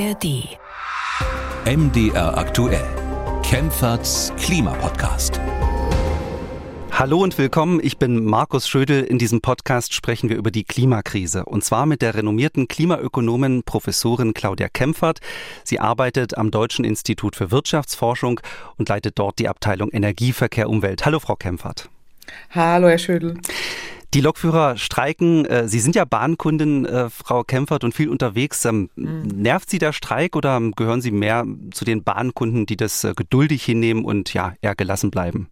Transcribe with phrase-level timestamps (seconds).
[0.00, 0.56] ARD.
[1.66, 2.86] MDR aktuell.
[3.42, 5.38] Kempferts Klimapodcast.
[6.90, 9.02] Hallo und willkommen, ich bin Markus Schödel.
[9.02, 14.32] In diesem Podcast sprechen wir über die Klimakrise und zwar mit der renommierten Klimaökonomin Professorin
[14.32, 15.20] Claudia Kempfert.
[15.64, 18.40] Sie arbeitet am Deutschen Institut für Wirtschaftsforschung
[18.78, 21.04] und leitet dort die Abteilung Energieverkehr Umwelt.
[21.04, 21.90] Hallo Frau Kempfert.
[22.50, 23.38] Hallo Herr Schödel.
[24.12, 25.44] Die Lokführer streiken.
[25.46, 28.64] Äh, Sie sind ja Bahnkundin, äh, Frau Kempfert, und viel unterwegs.
[28.64, 29.22] Ähm, mhm.
[29.22, 33.64] Nervt Sie der Streik oder gehören Sie mehr zu den Bahnkunden, die das äh, geduldig
[33.64, 35.48] hinnehmen und ja, eher gelassen bleiben?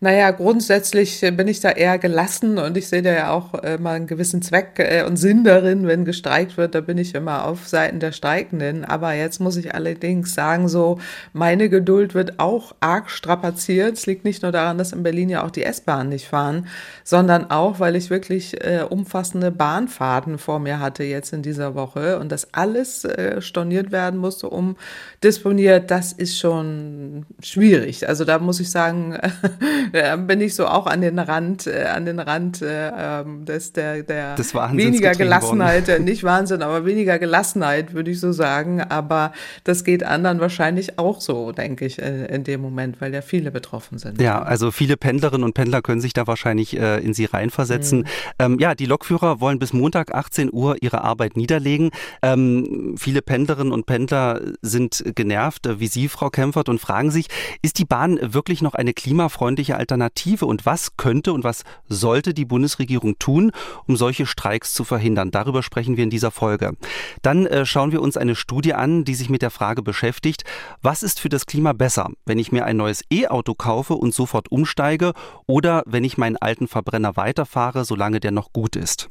[0.00, 4.06] Naja, grundsätzlich bin ich da eher gelassen und ich sehe da ja auch immer einen
[4.06, 8.00] gewissen Zweck äh, und Sinn darin, wenn gestreikt wird, da bin ich immer auf Seiten
[8.00, 8.84] der Streikenden.
[8.84, 10.98] Aber jetzt muss ich allerdings sagen, so
[11.32, 13.96] meine Geduld wird auch arg strapaziert.
[13.96, 16.66] Es liegt nicht nur daran, dass in Berlin ja auch die S-Bahn nicht fahren,
[17.04, 22.18] sondern auch, weil ich wirklich äh, umfassende Bahnfahrten vor mir hatte jetzt in dieser Woche
[22.18, 24.76] und das alles äh, storniert werden musste, um
[25.22, 25.90] disponiert.
[25.90, 28.08] Das ist schon schwierig.
[28.08, 29.18] Also da muss ich sagen,
[29.92, 33.72] äh, bin ich so auch an den Rand, äh, an den Rand äh, ähm, des,
[33.72, 36.04] der, der des weniger Gelassenheit, worden.
[36.04, 38.80] nicht Wahnsinn, aber weniger Gelassenheit, würde ich so sagen.
[38.82, 39.32] Aber
[39.64, 43.50] das geht anderen wahrscheinlich auch so, denke ich, in, in dem Moment, weil ja viele
[43.50, 44.20] betroffen sind.
[44.20, 48.00] Ja, also viele Pendlerinnen und Pendler können sich da wahrscheinlich äh, in sie reinversetzen.
[48.00, 48.04] Mhm.
[48.38, 51.90] Ähm, ja, die Lokführer wollen bis Montag 18 Uhr ihre Arbeit niederlegen.
[52.22, 57.26] Ähm, viele Pendlerinnen und Pendler sind genervt, äh, wie Sie, Frau Kempfert, und fragen sich,
[57.62, 62.44] ist die Bahn wirklich noch eine klimafreundliche Alternative und was könnte und was sollte die
[62.44, 63.52] Bundesregierung tun,
[63.86, 65.30] um solche Streiks zu verhindern?
[65.30, 66.76] Darüber sprechen wir in dieser Folge.
[67.22, 70.44] Dann äh, schauen wir uns eine Studie an, die sich mit der Frage beschäftigt,
[70.82, 74.50] was ist für das Klima besser, wenn ich mir ein neues E-Auto kaufe und sofort
[74.50, 75.12] umsteige
[75.46, 79.10] oder wenn ich meinen alten Verbrenner weiterfahre, solange der noch gut ist.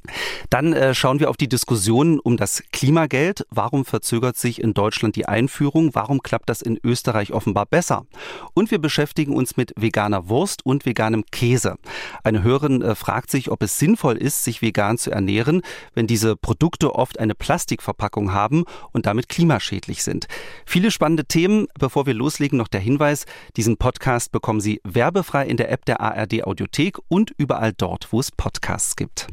[0.49, 3.45] Dann äh, schauen wir auf die Diskussion um das Klimageld.
[3.49, 5.95] Warum verzögert sich in Deutschland die Einführung?
[5.95, 8.05] Warum klappt das in Österreich offenbar besser?
[8.53, 11.75] Und wir beschäftigen uns mit veganer Wurst Wurst und veganem Käse.
[12.23, 15.61] Eine Hörerin äh, fragt sich, ob es sinnvoll ist, sich vegan zu ernähren,
[15.95, 20.27] wenn diese Produkte oft eine Plastikverpackung haben und damit klimaschädlich sind.
[20.65, 21.67] Viele spannende Themen.
[21.79, 23.25] Bevor wir loslegen, noch der Hinweis,
[23.55, 28.19] diesen Podcast bekommen Sie werbefrei in der App der ARD Audiothek und überall dort, wo
[28.19, 29.27] es Podcasts gibt.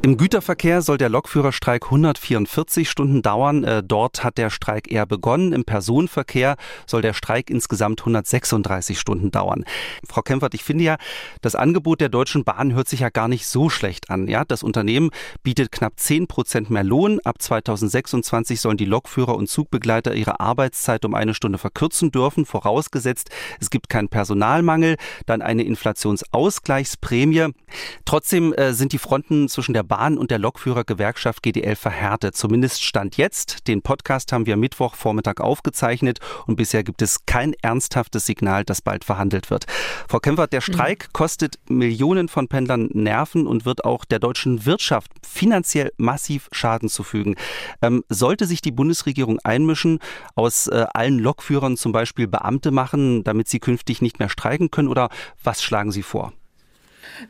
[0.00, 3.64] Im Güterverkehr soll der Lokführerstreik 144 Stunden dauern.
[3.64, 5.52] Äh, dort hat der Streik eher begonnen.
[5.52, 6.54] Im Personenverkehr
[6.86, 9.64] soll der Streik insgesamt 136 Stunden dauern.
[10.08, 10.98] Frau Kempfert, ich finde ja,
[11.40, 14.28] das Angebot der Deutschen Bahn hört sich ja gar nicht so schlecht an.
[14.28, 15.10] Ja, das Unternehmen
[15.42, 17.18] bietet knapp 10 Prozent mehr Lohn.
[17.24, 23.30] Ab 2026 sollen die Lokführer und Zugbegleiter ihre Arbeitszeit um eine Stunde verkürzen dürfen, vorausgesetzt,
[23.58, 24.94] es gibt keinen Personalmangel,
[25.26, 27.48] dann eine Inflationsausgleichsprämie.
[28.04, 32.36] Trotzdem äh, sind die Fronten zwischen der Bahn- und der Lokführergewerkschaft GDL verhärtet.
[32.36, 33.66] Zumindest Stand jetzt.
[33.66, 39.04] Den Podcast haben wir Mittwochvormittag aufgezeichnet und bisher gibt es kein ernsthaftes Signal, dass bald
[39.04, 39.64] verhandelt wird.
[40.08, 45.10] Frau Kempfert, der Streik kostet Millionen von Pendlern Nerven und wird auch der deutschen Wirtschaft
[45.26, 47.34] finanziell massiv Schaden zufügen.
[47.82, 49.98] Ähm, sollte sich die Bundesregierung einmischen,
[50.34, 54.88] aus äh, allen Lokführern zum Beispiel Beamte machen, damit sie künftig nicht mehr streiken können
[54.88, 55.08] oder
[55.42, 56.32] was schlagen Sie vor?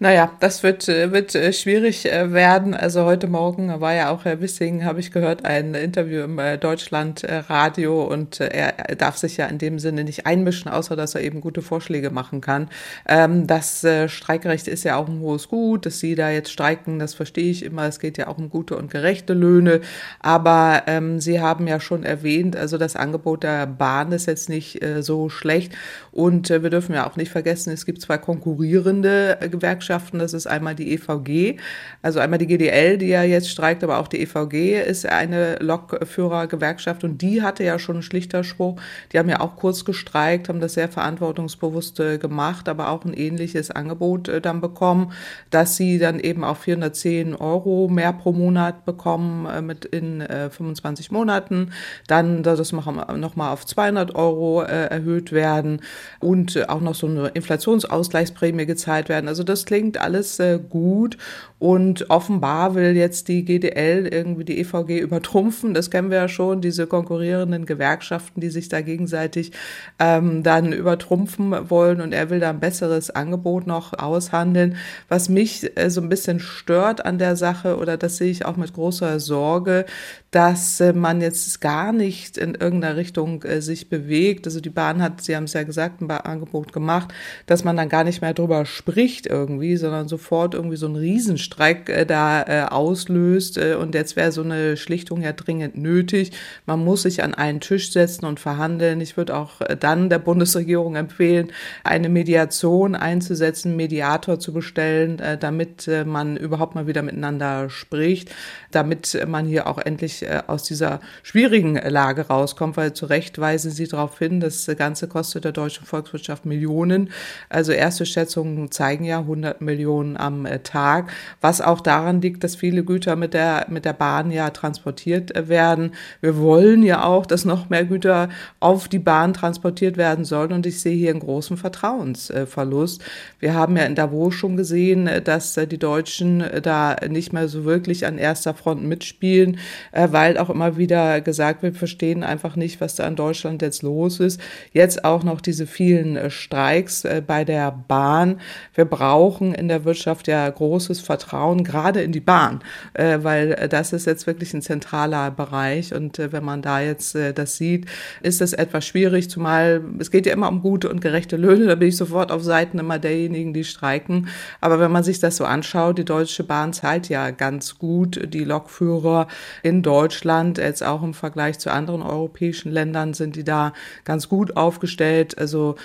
[0.01, 2.75] Naja, das wird, äh, wird äh, schwierig äh, werden.
[2.75, 8.05] Also heute Morgen war ja auch Herr Wissing, habe ich gehört, ein Interview im Deutschlandradio
[8.05, 11.63] und er darf sich ja in dem Sinne nicht einmischen, außer dass er eben gute
[11.63, 12.69] Vorschläge machen kann.
[13.09, 17.15] Ähm, das Streikrecht ist ja auch ein hohes Gut, dass Sie da jetzt streiken, das
[17.15, 17.87] verstehe ich immer.
[17.87, 19.81] Es geht ja auch um gute und gerechte Löhne.
[20.21, 24.81] Aber ähm, Sie haben ja schon erwähnt, also das Angebot der Bahn ist jetzt nicht
[25.01, 25.73] so schlecht.
[26.13, 30.19] Und wir dürfen ja auch nicht vergessen, es gibt zwei konkurrierende Gewerkschaften Gewerkschaften.
[30.19, 31.59] Das ist einmal die EVG,
[32.03, 37.05] also einmal die GDL, die ja jetzt streikt, aber auch die EVG ist eine Lokführergewerkschaft
[37.05, 38.81] und die hatte ja schon einen Schlichterspruch.
[39.13, 43.13] Die haben ja auch kurz gestreikt, haben das sehr verantwortungsbewusst äh, gemacht, aber auch ein
[43.13, 45.13] ähnliches Angebot äh, dann bekommen,
[45.51, 51.11] dass sie dann eben auch 410 Euro mehr pro Monat bekommen äh, mit in 25
[51.11, 51.73] Monaten.
[52.07, 55.81] Dann das nochmal auf 200 Euro erhöht werden
[56.21, 59.29] und auch noch so eine Inflationsausgleichsprämie gezahlt werden.
[59.29, 61.17] Also das klingt alles äh, gut
[61.59, 65.75] und offenbar will jetzt die GDL irgendwie die EVG übertrumpfen.
[65.75, 69.51] Das kennen wir ja schon, diese konkurrierenden Gewerkschaften, die sich da gegenseitig
[69.99, 74.77] ähm, dann übertrumpfen wollen und er will da ein besseres Angebot noch aushandeln.
[75.09, 78.57] Was mich äh, so ein bisschen stört an der Sache oder das sehe ich auch
[78.57, 79.85] mit großer Sorge,
[80.31, 84.47] dass äh, man jetzt gar nicht in irgendeiner Richtung äh, sich bewegt.
[84.47, 87.13] Also die Bahn hat, Sie haben es ja gesagt, ein Angebot gemacht,
[87.47, 90.97] dass man dann gar nicht mehr drüber spricht irgendwie irgendwie, sondern sofort irgendwie so einen
[90.97, 93.59] Riesenstreik äh, da äh, auslöst.
[93.59, 96.33] Äh, und jetzt wäre so eine Schlichtung ja dringend nötig.
[96.67, 99.01] Man muss sich an einen Tisch setzen und verhandeln.
[99.01, 101.53] Ich würde auch äh, dann der Bundesregierung empfehlen,
[101.85, 108.31] eine Mediation einzusetzen, Mediator zu bestellen, äh, damit äh, man überhaupt mal wieder miteinander spricht,
[108.71, 113.89] damit man hier auch endlich aus dieser schwierigen Lage rauskommt, weil zu Recht weisen Sie
[113.89, 117.11] darauf hin, das Ganze kostet der deutschen Volkswirtschaft Millionen.
[117.49, 122.57] Also erste Schätzungen zeigen ja 100 Millionen am äh, Tag, was auch daran liegt, dass
[122.57, 125.93] viele Güter mit der, mit der Bahn ja transportiert äh, werden.
[126.21, 128.29] Wir wollen ja auch, dass noch mehr Güter
[128.61, 133.03] auf die Bahn transportiert werden sollen und ich sehe hier einen großen Vertrauensverlust.
[133.39, 138.07] Wir haben ja in Davos schon gesehen, dass die Deutschen da nicht mehr so wirklich
[138.07, 139.59] an erster Front mitspielen,
[139.93, 144.21] weil auch immer wieder gesagt wird, verstehen einfach nicht, was da in Deutschland jetzt los
[144.21, 144.41] ist.
[144.73, 148.41] Jetzt auch noch diese vielen äh, Streiks äh, bei der Bahn.
[148.75, 152.61] Wir brauchen in der Wirtschaft ja großes Vertrauen, gerade in die Bahn,
[152.95, 155.95] äh, weil das ist jetzt wirklich ein zentraler Bereich.
[155.95, 157.87] Und wenn man da jetzt das sieht,
[158.23, 161.67] ist es etwas schwierig, zumal es geht ja immer um gute und gerechte Löhne.
[161.67, 164.29] Da bin ich sofort auf Seiten immer derjenigen, die streiken.
[164.61, 168.33] Aber wenn man sich das so anschaut, die Deutsche Bahn zahlt ja ganz gut.
[168.33, 169.29] Die Lokführer
[169.63, 173.73] in Deutschland, jetzt auch im Vergleich zu anderen europäischen Ländern, sind die da
[174.05, 175.39] ganz gut aufgestellt.
[175.39, 175.77] Also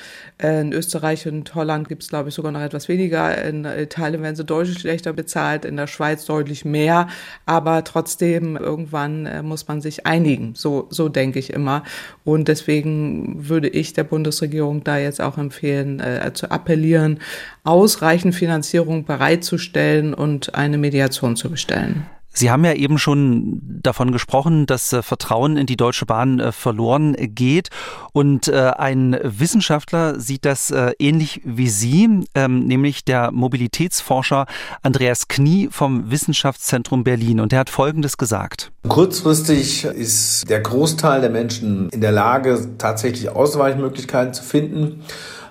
[0.41, 3.22] äh, in Österreich und Holland gibt es, glaube ich, sogar noch etwas weniger.
[3.31, 7.07] In Italien werden sie deutlich schlechter bezahlt, in der Schweiz deutlich mehr.
[7.45, 10.53] Aber trotzdem, irgendwann äh, muss man sich einigen.
[10.55, 11.83] So, so denke ich immer.
[12.23, 17.19] Und deswegen würde ich der Bundesregierung da jetzt auch empfehlen, äh, zu appellieren,
[17.63, 22.05] ausreichend Finanzierung bereitzustellen und eine Mediation zu bestellen.
[22.33, 26.51] Sie haben ja eben schon davon gesprochen, dass äh, Vertrauen in die Deutsche Bahn äh,
[26.51, 27.69] verloren geht.
[28.11, 34.45] Und äh, ein Wissenschaftler sieht das ähnlich wie Sie, ähm, nämlich der Mobilitätsforscher
[34.81, 37.39] Andreas Knie vom Wissenschaftszentrum Berlin.
[37.39, 38.71] Und er hat Folgendes gesagt.
[38.87, 45.03] Kurzfristig ist der Großteil der Menschen in der Lage, tatsächlich Ausweichmöglichkeiten zu finden.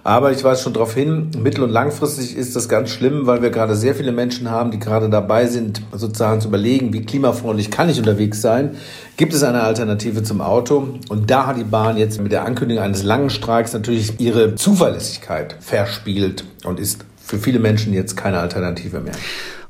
[0.04, 3.50] Aber ich weise schon darauf hin, mittel- und langfristig ist das ganz schlimm, weil wir
[3.50, 7.88] gerade sehr viele Menschen haben, die gerade dabei sind, sozusagen zu überlegen, wie klimafreundlich kann
[7.88, 8.76] ich unterwegs sein?
[9.16, 10.88] Gibt es eine Alternative zum Auto?
[11.08, 15.56] Und da hat die Bahn jetzt mit der Ankündigung eines langen Streiks natürlich ihre Zuverlässigkeit
[15.60, 19.14] verspielt und ist für viele Menschen jetzt keine Alternative mehr.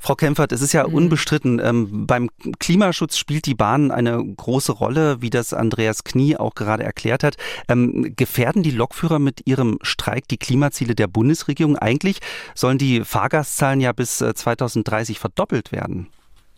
[0.03, 0.95] Frau Kempfert, es ist ja mhm.
[0.95, 2.29] unbestritten, ähm, beim
[2.59, 7.37] Klimaschutz spielt die Bahn eine große Rolle, wie das Andreas Knie auch gerade erklärt hat.
[7.69, 11.79] Ähm, gefährden die Lokführer mit ihrem Streik die Klimaziele der Bundesregierung?
[11.79, 12.19] Eigentlich
[12.57, 16.09] sollen die Fahrgastzahlen ja bis 2030 äh, verdoppelt werden.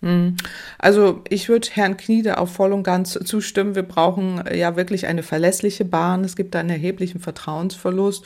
[0.04, 0.36] Mhm.
[0.78, 3.74] Also ich würde Herrn Knie auch voll und ganz zustimmen.
[3.74, 6.24] Wir brauchen äh, ja wirklich eine verlässliche Bahn.
[6.24, 8.24] Es gibt da einen erheblichen Vertrauensverlust.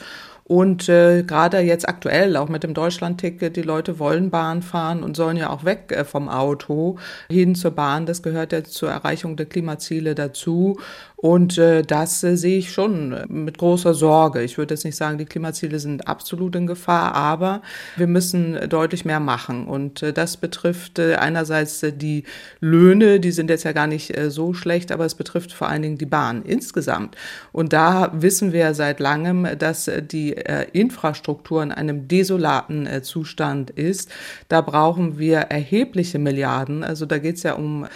[0.49, 5.15] Und äh, gerade jetzt aktuell, auch mit dem Deutschlandticket, die Leute wollen Bahn fahren und
[5.15, 6.97] sollen ja auch weg äh, vom Auto
[7.29, 8.07] hin zur Bahn.
[8.07, 10.79] Das gehört ja zur Erreichung der Klimaziele dazu.
[11.21, 14.41] Und äh, das äh, sehe ich schon äh, mit großer Sorge.
[14.41, 17.61] Ich würde jetzt nicht sagen, die Klimaziele sind absolut in Gefahr, aber
[17.97, 19.67] wir müssen deutlich mehr machen.
[19.67, 22.23] Und äh, das betrifft äh, einerseits äh, die
[22.61, 25.81] Löhne, die sind jetzt ja gar nicht äh, so schlecht, aber es betrifft vor allen
[25.81, 27.17] Dingen die Bahn insgesamt.
[27.51, 33.01] Und da wissen wir seit langem, dass äh, die äh, Infrastruktur in einem desolaten äh,
[33.01, 34.09] Zustand ist.
[34.47, 36.85] Da brauchen wir erhebliche Milliarden.
[36.85, 37.87] Also da geht es ja um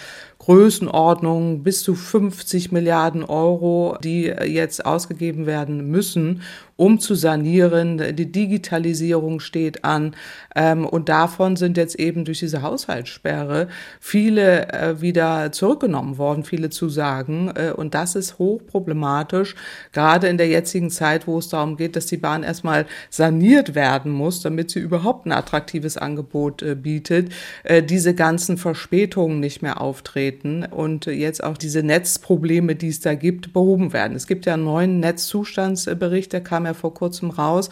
[0.44, 6.42] Größenordnung bis zu 50 Milliarden Euro, die jetzt ausgegeben werden müssen,
[6.76, 8.16] um zu sanieren.
[8.16, 10.16] Die Digitalisierung steht an.
[10.56, 13.68] Ähm, und davon sind jetzt eben durch diese Haushaltssperre
[14.00, 17.52] viele äh, wieder zurückgenommen worden, viele Zusagen.
[17.54, 19.54] Äh, und das ist hochproblematisch,
[19.92, 24.10] gerade in der jetzigen Zeit, wo es darum geht, dass die Bahn erstmal saniert werden
[24.12, 29.80] muss, damit sie überhaupt ein attraktives Angebot äh, bietet, äh, diese ganzen Verspätungen nicht mehr
[29.80, 34.16] auftreten und jetzt auch diese Netzprobleme, die es da gibt, behoben werden.
[34.16, 37.68] Es gibt ja einen neuen Netzzustandsbericht, der kam kam ja vor kurzem raus.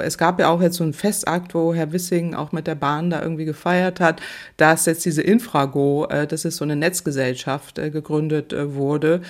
[0.00, 3.10] Es gab ja auch jetzt so einen Festakt, wo Herr Wissing auch mit der Bahn
[3.10, 4.20] da irgendwie gefeiert hat,
[4.56, 9.22] dass jetzt diese Infrago, äh, das ist so eine Netzgesellschaft, äh, gegründet äh, wurde.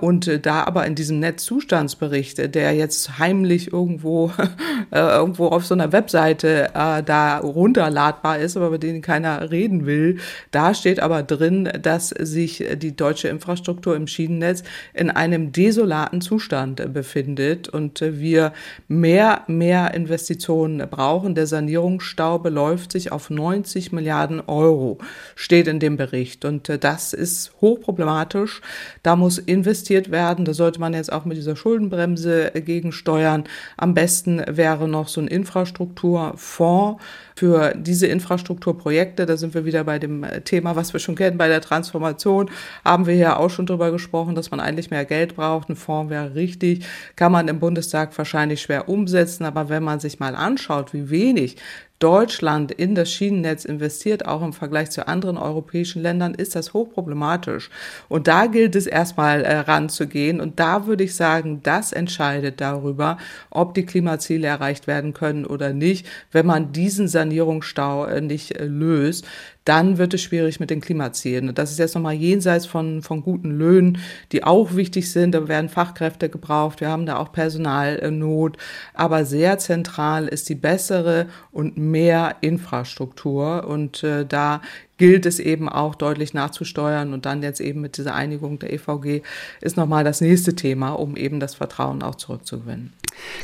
[0.00, 4.30] Und da aber in diesem Netzzustandsbericht, der jetzt heimlich irgendwo,
[4.90, 10.18] irgendwo auf so einer Webseite da runterladbar ist, aber über den keiner reden will,
[10.50, 14.62] da steht aber drin, dass sich die deutsche Infrastruktur im Schienennetz
[14.94, 18.52] in einem desolaten Zustand befindet und wir wir
[18.88, 21.34] mehr, mehr Investitionen brauchen.
[21.34, 24.98] Der Sanierungsstau beläuft sich auf 90 Milliarden Euro,
[25.36, 26.44] steht in dem Bericht.
[26.44, 28.60] Und äh, das ist hochproblematisch.
[29.02, 30.44] Da muss investiert werden.
[30.44, 33.44] Da sollte man jetzt auch mit dieser Schuldenbremse gegensteuern.
[33.76, 37.00] Am besten wäre noch so ein Infrastrukturfonds
[37.36, 39.26] für diese Infrastrukturprojekte.
[39.26, 42.50] Da sind wir wieder bei dem Thema, was wir schon kennen, bei der Transformation.
[42.82, 45.68] Haben wir ja auch schon drüber gesprochen, dass man eigentlich mehr Geld braucht.
[45.68, 46.86] Ein Fonds wäre richtig.
[47.14, 49.44] Kann man im Bundestag wahrscheinlich schwer umsetzen.
[49.44, 51.56] Aber wenn man sich mal anschaut, wie wenig
[51.98, 57.70] Deutschland in das Schienennetz investiert, auch im Vergleich zu anderen europäischen Ländern, ist das hochproblematisch.
[58.08, 60.40] Und da gilt es erstmal äh, ranzugehen.
[60.40, 63.16] Und da würde ich sagen, das entscheidet darüber,
[63.50, 68.66] ob die Klimaziele erreicht werden können oder nicht, wenn man diesen Sanierungsstau äh, nicht äh,
[68.66, 69.26] löst
[69.66, 71.52] dann wird es schwierig mit den Klimazielen.
[71.52, 73.98] Das ist jetzt nochmal jenseits von, von guten Löhnen,
[74.30, 75.32] die auch wichtig sind.
[75.32, 76.80] Da werden Fachkräfte gebraucht.
[76.80, 78.56] Wir haben da auch Personalnot.
[78.94, 83.66] Aber sehr zentral ist die bessere und mehr Infrastruktur.
[83.66, 84.60] Und äh, da
[84.98, 87.12] gilt es eben auch deutlich nachzusteuern.
[87.12, 89.22] Und dann jetzt eben mit dieser Einigung der EVG
[89.60, 92.92] ist nochmal das nächste Thema, um eben das Vertrauen auch zurückzugewinnen.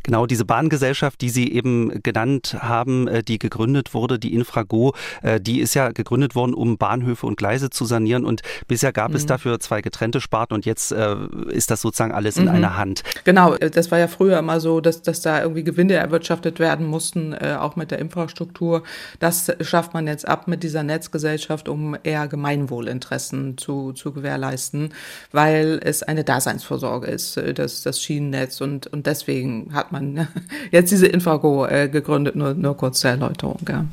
[0.02, 5.40] Genau, diese Bahngesellschaft, die Sie eben genannt haben, äh, die gegründet wurde, die Infrago, äh,
[5.40, 8.26] die ist ja gegründet worden, um Bahnhöfe und Gleise zu sanieren.
[8.26, 9.16] Und bisher gab mhm.
[9.16, 11.16] es dafür zwei getrennte Sparten und jetzt äh,
[11.48, 12.50] ist das sozusagen alles in mhm.
[12.50, 13.02] einer Hand.
[13.24, 17.34] Genau, das war ja früher immer so, dass, dass da irgendwie Gewinne erwirtschaftet werden mussten,
[17.34, 18.82] auch mit der Infrastruktur.
[19.20, 24.90] Das schafft man jetzt ab mit dieser Netzgesellschaft Gesellschaft, um eher Gemeinwohlinteressen zu, zu gewährleisten,
[25.32, 28.60] weil es eine Daseinsvorsorge ist, äh, das, das Schienennetz.
[28.60, 30.28] Und, und deswegen hat man
[30.70, 33.58] jetzt diese Infago äh, gegründet, nur, nur kurz zur Erläuterung.
[33.68, 33.84] Ja.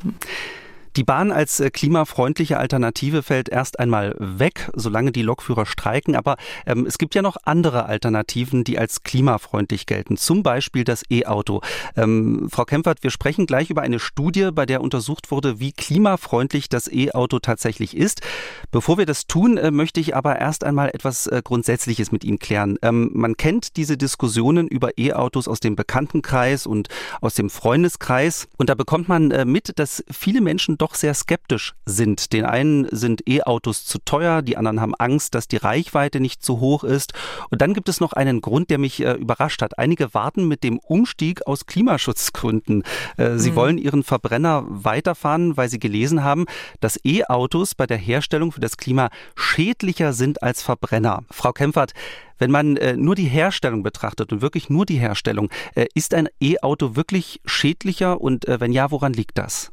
[0.96, 6.16] Die Bahn als äh, klimafreundliche Alternative fällt erst einmal weg, solange die Lokführer streiken.
[6.16, 10.16] Aber ähm, es gibt ja noch andere Alternativen, die als klimafreundlich gelten.
[10.16, 11.60] Zum Beispiel das E-Auto.
[11.96, 16.68] Ähm, Frau Kempfert, wir sprechen gleich über eine Studie, bei der untersucht wurde, wie klimafreundlich
[16.68, 18.22] das E-Auto tatsächlich ist.
[18.72, 22.40] Bevor wir das tun, äh, möchte ich aber erst einmal etwas äh, Grundsätzliches mit Ihnen
[22.40, 22.78] klären.
[22.82, 26.88] Ähm, man kennt diese Diskussionen über E-Autos aus dem Bekanntenkreis und
[27.20, 28.48] aus dem Freundeskreis.
[28.56, 32.32] Und da bekommt man äh, mit, dass viele Menschen doch sehr skeptisch sind.
[32.32, 36.60] Den einen sind E-Autos zu teuer, die anderen haben Angst, dass die Reichweite nicht zu
[36.60, 37.12] hoch ist.
[37.50, 39.78] Und dann gibt es noch einen Grund, der mich äh, überrascht hat.
[39.78, 42.82] Einige warten mit dem Umstieg aus Klimaschutzgründen.
[43.16, 43.56] Äh, sie mhm.
[43.56, 46.46] wollen ihren Verbrenner weiterfahren, weil sie gelesen haben,
[46.80, 51.24] dass E-Autos bei der Herstellung für das Klima schädlicher sind als Verbrenner.
[51.30, 51.92] Frau Kempfert,
[52.38, 56.28] wenn man äh, nur die Herstellung betrachtet und wirklich nur die Herstellung, äh, ist ein
[56.40, 59.72] E-Auto wirklich schädlicher und äh, wenn ja, woran liegt das?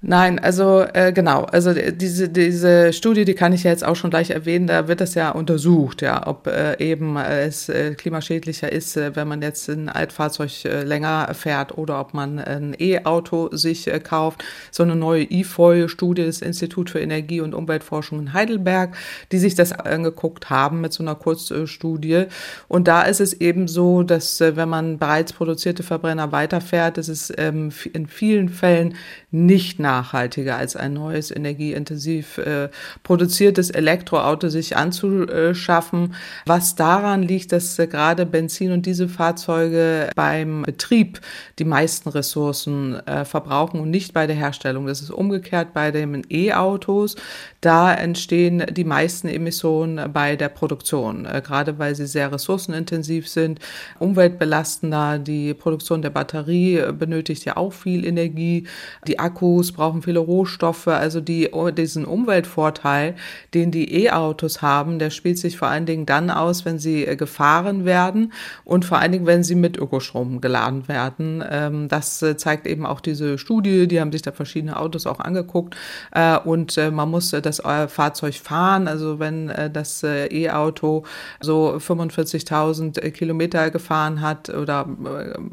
[0.00, 4.10] Nein, also äh, genau, also diese, diese Studie, die kann ich ja jetzt auch schon
[4.10, 8.70] gleich erwähnen, da wird das ja untersucht, ja, ob äh, eben äh, es äh, klimaschädlicher
[8.70, 13.48] ist, äh, wenn man jetzt ein Altfahrzeug äh, länger fährt oder ob man ein E-Auto
[13.50, 14.44] sich äh, kauft.
[14.70, 18.96] So eine neue IFOI-Studie des Institut für Energie und Umweltforschung in Heidelberg,
[19.32, 22.26] die sich das angeguckt haben mit so einer Kurzstudie.
[22.68, 27.08] Und da ist es eben so, dass äh, wenn man bereits produzierte Verbrenner weiterfährt, ist
[27.08, 28.94] es ähm, in vielen Fällen
[29.32, 32.68] nicht nachhaltiger als ein neues energieintensiv äh,
[33.02, 36.14] produziertes Elektroauto sich anzuschaffen.
[36.44, 41.20] Was daran liegt, dass äh, gerade Benzin- und Dieselfahrzeuge beim Betrieb
[41.58, 44.86] die meisten Ressourcen äh, verbrauchen und nicht bei der Herstellung.
[44.86, 47.16] Das ist umgekehrt bei den E-Autos.
[47.62, 53.58] Da entstehen die meisten Emissionen bei der Produktion, äh, gerade weil sie sehr ressourcenintensiv sind,
[53.98, 55.18] umweltbelastender.
[55.18, 58.66] Die Produktion der Batterie benötigt ja auch viel Energie.
[59.06, 60.88] Die Akkus brauchen viele Rohstoffe.
[60.88, 63.14] Also die, diesen Umweltvorteil,
[63.54, 67.14] den die E-Autos haben, der spielt sich vor allen Dingen dann aus, wenn sie äh,
[67.14, 68.32] gefahren werden
[68.64, 71.44] und vor allen Dingen, wenn sie mit Ökostrom geladen werden.
[71.48, 73.86] Ähm, das äh, zeigt eben auch diese Studie.
[73.86, 75.76] Die haben sich da verschiedene Autos auch angeguckt.
[76.10, 78.88] Äh, und man muss das Fahrzeug fahren.
[78.88, 81.04] Also wenn das E-Auto
[81.40, 84.88] so 45.000 Kilometer gefahren hat oder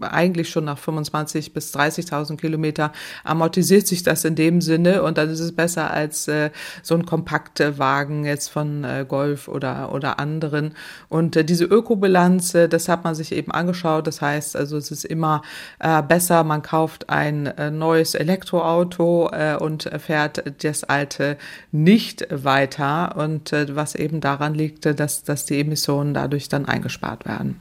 [0.01, 2.91] eigentlich schon nach 25.000 bis 30.000 Kilometer
[3.23, 6.51] amortisiert sich das in dem Sinne und dann ist es besser als äh,
[6.83, 10.75] so ein kompakter Wagen jetzt von äh, Golf oder, oder anderen.
[11.09, 14.07] Und äh, diese Ökobilanz, äh, das hat man sich eben angeschaut.
[14.07, 15.41] Das heißt also, es ist immer
[15.79, 21.37] äh, besser, man kauft ein äh, neues Elektroauto äh, und fährt das alte
[21.71, 23.15] nicht weiter.
[23.17, 27.59] Und äh, was eben daran liegt, dass, dass die Emissionen dadurch dann eingespart werden.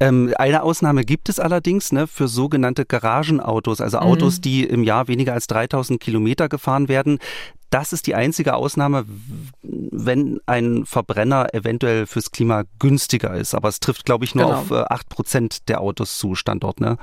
[0.00, 4.42] Ähm, eine Ausnahme gibt es allerdings ne, für sogenannte Garagenautos, also Autos, mhm.
[4.42, 7.18] die im Jahr weniger als 3000 Kilometer gefahren werden.
[7.70, 9.04] das ist die einzige Ausnahme,
[9.62, 13.54] wenn ein Verbrenner eventuell fürs Klima günstiger ist.
[13.54, 14.58] Aber es trifft, glaube ich, nur genau.
[14.58, 16.80] auf äh, acht Prozent der Autos zu Standort.
[16.80, 16.96] Ne?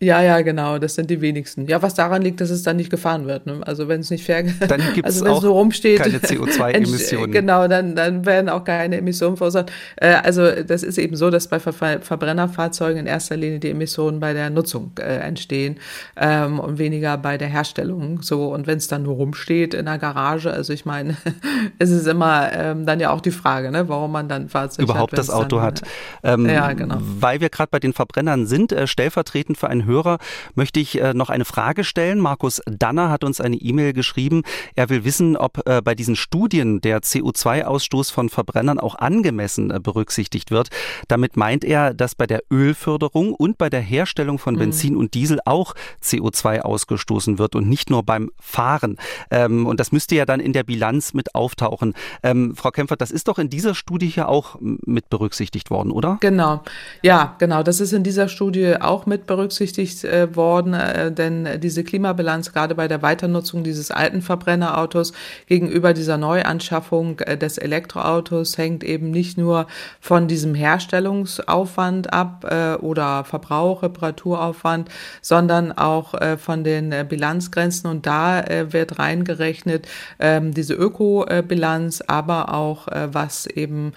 [0.00, 1.66] Ja, ja, genau, das sind die wenigsten.
[1.66, 3.46] Ja, was daran liegt, dass es dann nicht gefahren wird.
[3.46, 3.60] Ne?
[3.62, 7.32] Also wenn es nicht fair, dann gibt es also, auch so rumsteht, keine CO2-Emissionen.
[7.38, 9.72] Genau, dann, dann werden auch keine Emissionen verursacht.
[9.96, 14.20] Äh, also das ist eben so, dass bei Ver Verbrennerfahrzeugen in erster Linie die Emissionen
[14.20, 15.78] bei der Nutzung äh, entstehen
[16.16, 18.22] ähm, und weniger bei der Herstellung.
[18.22, 21.16] So und wenn es dann nur rumsteht in der Garage, also ich meine,
[21.80, 25.12] es ist immer ähm, dann ja auch die Frage, ne, warum man dann Fahrzeug überhaupt
[25.12, 25.82] hat, das Auto dann, hat.
[26.22, 26.98] Ähm, ja, genau.
[27.00, 30.18] Weil wir gerade bei den Verbrennern sind, äh, stellvertretend für einen Hörer
[30.54, 32.20] möchte ich äh, noch eine Frage stellen.
[32.20, 34.42] Markus Danner hat uns eine E-Mail geschrieben.
[34.76, 39.80] Er will wissen, ob äh, bei diesen Studien der CO2-Ausstoß von Verbrennern auch angemessen äh,
[39.80, 40.68] berücksichtigt wird.
[41.08, 44.58] Damit meint er, dass bei der Ölförderung und bei der Herstellung von mhm.
[44.58, 48.96] Benzin und Diesel auch CO2 ausgestoßen wird und nicht nur beim Fahren.
[49.30, 51.94] Ähm, und das müsste ja dann in der Bilanz mit auftauchen.
[52.22, 56.18] Ähm, Frau Kempfert, das ist doch in dieser Studie hier auch mit berücksichtigt worden, oder?
[56.20, 56.62] Genau.
[57.02, 57.62] Ja, genau.
[57.62, 62.74] Das ist in dieser Studie auch mit berücksichtigt äh, worden, äh, denn diese Klimabilanz gerade
[62.74, 65.12] bei der Weiternutzung dieses alten Verbrennerautos
[65.46, 69.66] gegenüber dieser Neuanschaffung äh, des Elektroautos hängt eben nicht nur
[70.00, 74.88] von diesem Herstellungsaufwand ab äh, oder Verbrauch, Reparaturaufwand,
[75.22, 77.88] sondern auch äh, von den äh, Bilanzgrenzen.
[77.88, 79.86] Und da wird reingerechnet
[80.18, 83.92] ähm, diese Ökobilanz, aber auch was eben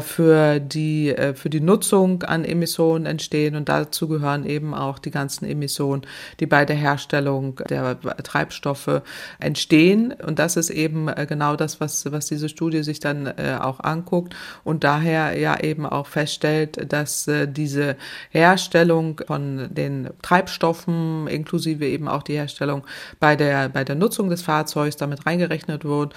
[0.00, 3.56] für die für die Nutzung an Emissionen entstehen.
[3.56, 6.02] Und dazu gehören eben auch die ganzen Emissionen,
[6.40, 9.02] die bei der Herstellung der Treibstoffe
[9.38, 10.12] entstehen.
[10.12, 13.80] Und das ist eben äh, genau das, was, was diese Studie sich dann äh, auch
[13.80, 14.34] anguckt
[14.64, 17.96] und daher ja eben auch feststellt, dass äh, diese
[18.30, 22.84] Herstellung von den Treibstoffen inklusive eben auch die Herstellung
[23.18, 26.14] bei der, bei der Nutzung des Fahrzeugs damit reingerechnet wird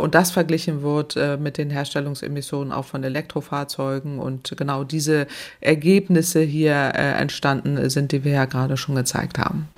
[0.00, 5.26] und das verglichen wird mit den Herstellungsemissionen auch von Elektrofahrzeugen und genau diese
[5.60, 9.68] Ergebnisse hier entstanden sind, die wir ja gerade schon gezeigt haben.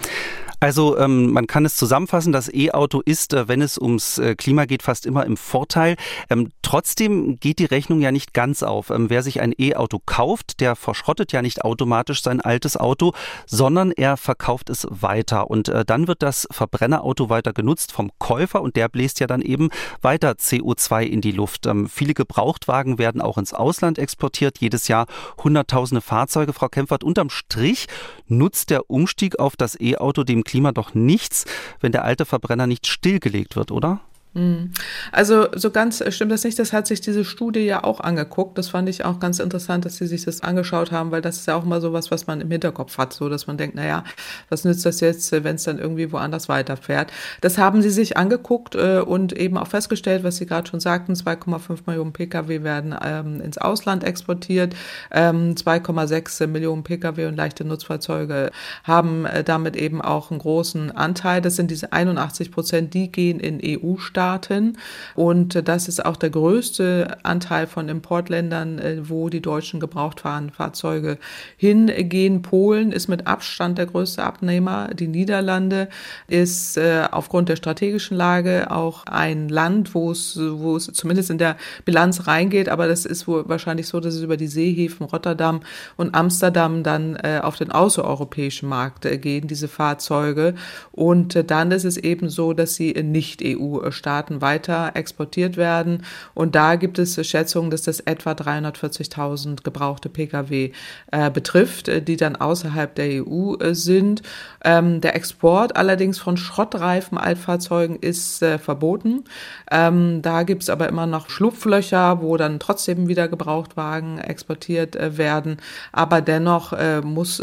[0.61, 4.67] Also ähm, man kann es zusammenfassen, das E-Auto ist, äh, wenn es ums äh, Klima
[4.67, 5.97] geht, fast immer im Vorteil.
[6.29, 8.90] Ähm, trotzdem geht die Rechnung ja nicht ganz auf.
[8.90, 13.14] Ähm, wer sich ein E-Auto kauft, der verschrottet ja nicht automatisch sein altes Auto,
[13.47, 15.50] sondern er verkauft es weiter.
[15.50, 19.40] Und äh, dann wird das Verbrennerauto weiter genutzt vom Käufer und der bläst ja dann
[19.40, 19.71] eben
[20.02, 21.65] weiter CO2 in die Luft.
[21.65, 24.58] Ähm, viele Gebrauchtwagen werden auch ins Ausland exportiert.
[24.58, 25.06] Jedes Jahr
[25.43, 26.52] hunderttausende Fahrzeuge.
[26.52, 27.87] Frau Kempfert, unterm Strich
[28.28, 31.45] nutzt der Umstieg auf das E-Auto dem Klima doch nichts,
[31.78, 34.00] wenn der alte Verbrenner nicht stillgelegt wird, oder?
[34.32, 34.71] Mhm.
[35.10, 36.56] Also so ganz stimmt das nicht.
[36.58, 38.56] Das hat sich diese Studie ja auch angeguckt.
[38.58, 41.47] Das fand ich auch ganz interessant, dass sie sich das angeschaut haben, weil das ist
[41.47, 43.84] ja auch mal so was, was man im Hinterkopf hat, so dass man denkt, na
[43.84, 44.04] ja,
[44.49, 47.12] was nützt das jetzt, wenn es dann irgendwie woanders weiterfährt?
[47.40, 51.14] Das haben sie sich angeguckt äh, und eben auch festgestellt, was Sie gerade schon sagten,
[51.14, 54.76] 2,5 Millionen Pkw werden ähm, ins Ausland exportiert,
[55.10, 58.52] ähm, 2,6 Millionen Pkw und leichte Nutzfahrzeuge
[58.84, 61.40] haben äh, damit eben auch einen großen Anteil.
[61.40, 64.76] Das sind diese 81 Prozent, die gehen in EU-Staaten Staaten.
[65.15, 71.17] Und das ist auch der größte Anteil von Importländern, äh, wo die deutschen Gebrauchtwarenfahrzeuge
[71.56, 72.43] hingehen.
[72.43, 74.91] Polen ist mit Abstand der größte Abnehmer.
[74.93, 75.89] Die Niederlande
[76.28, 81.39] ist äh, aufgrund der strategischen Lage auch ein Land, wo es, wo es zumindest in
[81.39, 81.56] der
[81.87, 82.69] Bilanz reingeht.
[82.69, 85.61] Aber das ist wohl wahrscheinlich so, dass es über die Seehäfen Rotterdam
[85.97, 90.54] und Amsterdam dann äh, auf den außereuropäischen Markt gehen, diese Fahrzeuge.
[90.93, 96.03] Und dann ist es eben so, dass sie Nicht-EU-Staaten Staaten weiter exportiert werden.
[96.35, 100.73] Und da gibt es Schätzungen, dass das etwa 340.000 gebrauchte Pkw
[101.13, 104.23] äh, betrifft, äh, die dann außerhalb der EU äh, sind.
[104.65, 109.23] Ähm, der Export allerdings von Schrottreifen Altfahrzeugen ist äh, verboten.
[109.71, 115.17] Ähm, da gibt es aber immer noch Schlupflöcher, wo dann trotzdem wieder Gebrauchtwagen exportiert äh,
[115.19, 115.59] werden.
[115.93, 117.43] Aber dennoch äh, muss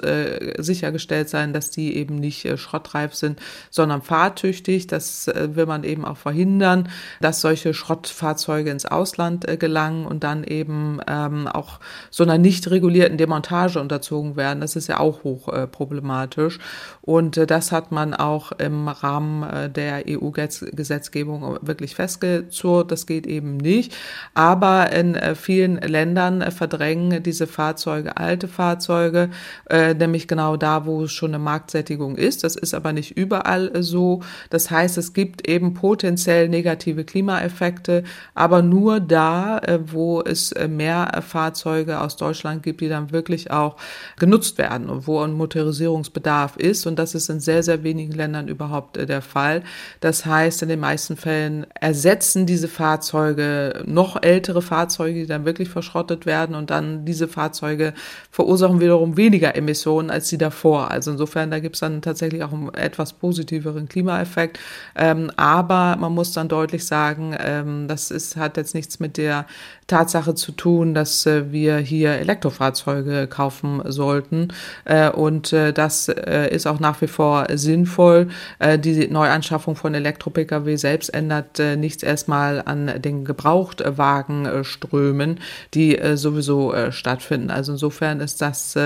[0.58, 4.88] sichergestellt sein, dass die eben nicht schrottreif sind, sondern fahrtüchtig.
[4.88, 6.90] Das will man eben auch verhindern verhindern,
[7.22, 12.70] dass solche Schrottfahrzeuge ins Ausland äh, gelangen und dann eben ähm, auch so einer nicht
[12.70, 14.62] regulierten Demontage unterzogen werden.
[14.62, 16.60] Das ist ja auch hoch äh, problematisch.
[17.02, 22.92] Und äh, das hat man auch im Rahmen äh, der EU-Gesetzgebung wirklich festgezurrt.
[22.92, 23.96] Das geht eben nicht.
[24.34, 29.30] Aber in äh, vielen Ländern äh, verdrängen diese Fahrzeuge alte Fahrzeuge,
[29.70, 32.44] nämlich genau da, wo es schon eine Marktsättigung ist.
[32.44, 34.22] Das ist aber nicht überall so.
[34.50, 40.68] Das heißt, es gibt eben potenziell negative Klimaeffekte, aber nur da, äh, wo es äh,
[40.68, 43.78] mehr Fahrzeuge aus Deutschland gibt, die dann wirklich auch
[44.18, 46.86] genutzt werden und wo ein Motorisierungsbedarf ist.
[46.86, 49.64] Und das ist in sehr, sehr wenigen Ländern überhaupt der Fall.
[50.00, 55.70] Das heißt, in den meisten Fällen ersetzen diese Fahrzeuge noch ältere Fahrzeuge, die dann wirklich
[55.70, 57.94] verschrottet werden und dann diese Fahrzeuge
[58.32, 60.92] verursachen wiederum weniger Emissionen als die davor.
[60.92, 64.60] Also insofern, da gibt es dann tatsächlich auch einen etwas positiveren Klimaeffekt.
[64.96, 69.48] Ähm, aber man muss dann deutlich sagen, ähm, das ist, hat jetzt nichts mit der
[69.88, 74.50] Tatsache zu tun, dass äh, wir hier Elektrofahrzeuge kaufen sollten.
[74.84, 78.28] Äh, und äh, das äh, ist auch nach wie vor sinnvoll.
[78.60, 85.40] Äh, die Neuanschaffung von Elektro-Pkw selbst ändert äh, nichts erstmal an den Gebrauchtwagenströmen,
[85.74, 87.50] die sowieso stattfinden.
[87.50, 88.78] Also insofern ist das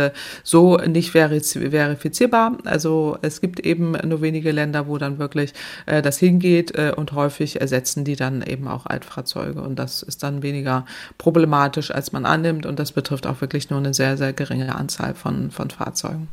[0.44, 2.58] so nicht verifizierbar.
[2.66, 5.54] Also es gibt eben nur wenige Länder, wo dann wirklich
[5.86, 9.62] das hingeht und häufig ersetzen die dann eben auch Altfahrzeuge.
[9.62, 10.86] Und das ist dann weniger
[11.18, 12.66] problematisch, als man annimmt.
[12.66, 16.30] Und das betrifft auch wirklich nur eine sehr, sehr geringe Anzahl von, von Fahrzeugen.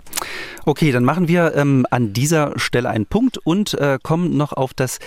[0.64, 4.74] Okay, dann machen wir ähm, an dieser Stelle einen Punkt und äh, kommen noch auf
[4.74, 4.98] das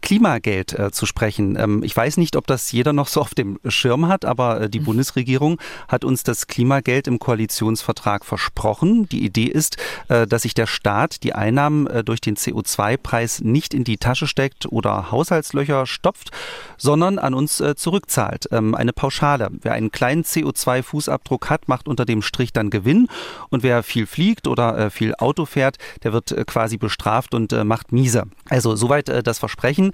[0.00, 1.56] Klimageld äh, zu sprechen.
[1.58, 4.70] Ähm, ich weiß nicht, ob das jeder noch so auf dem Schirm hat, aber äh,
[4.70, 4.84] die mhm.
[4.84, 9.08] Bundesregierung hat uns das Klimageld im Koalitionsvertrag versprochen.
[9.08, 9.76] Die Idee ist,
[10.08, 14.26] äh, dass sich der Staat die Einnahmen äh, durch den CO2-Preis nicht in die Tasche
[14.26, 16.30] steckt oder Haushaltslöcher stopft,
[16.76, 18.48] sondern an uns äh, zurückzahlt.
[18.52, 19.50] Ähm, eine Pauschale.
[19.62, 23.08] Wer einen kleinen CO2-Fußabdruck hat, macht unter dem Strich dann Gewinn
[23.50, 27.92] und wer viel fliegt oder äh, viel Auto fährt, der wird quasi bestraft und macht
[27.92, 28.24] miese.
[28.48, 29.87] Also soweit das Versprechen.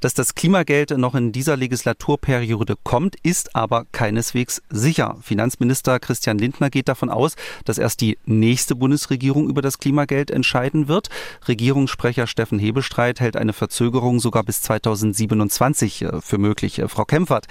[0.00, 5.16] Dass das Klimageld noch in dieser Legislaturperiode kommt, ist aber keineswegs sicher.
[5.22, 7.34] Finanzminister Christian Lindner geht davon aus,
[7.64, 11.08] dass erst die nächste Bundesregierung über das Klimageld entscheiden wird.
[11.48, 16.78] Regierungssprecher Steffen Hebestreit hält eine Verzögerung sogar bis 2027 äh, für möglich.
[16.78, 17.46] Äh, Frau Kempfert,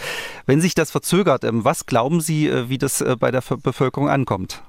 [0.45, 4.61] wenn sich das verzögert, ähm, was glauben Sie, äh, wie das bei der Bevölkerung ankommt?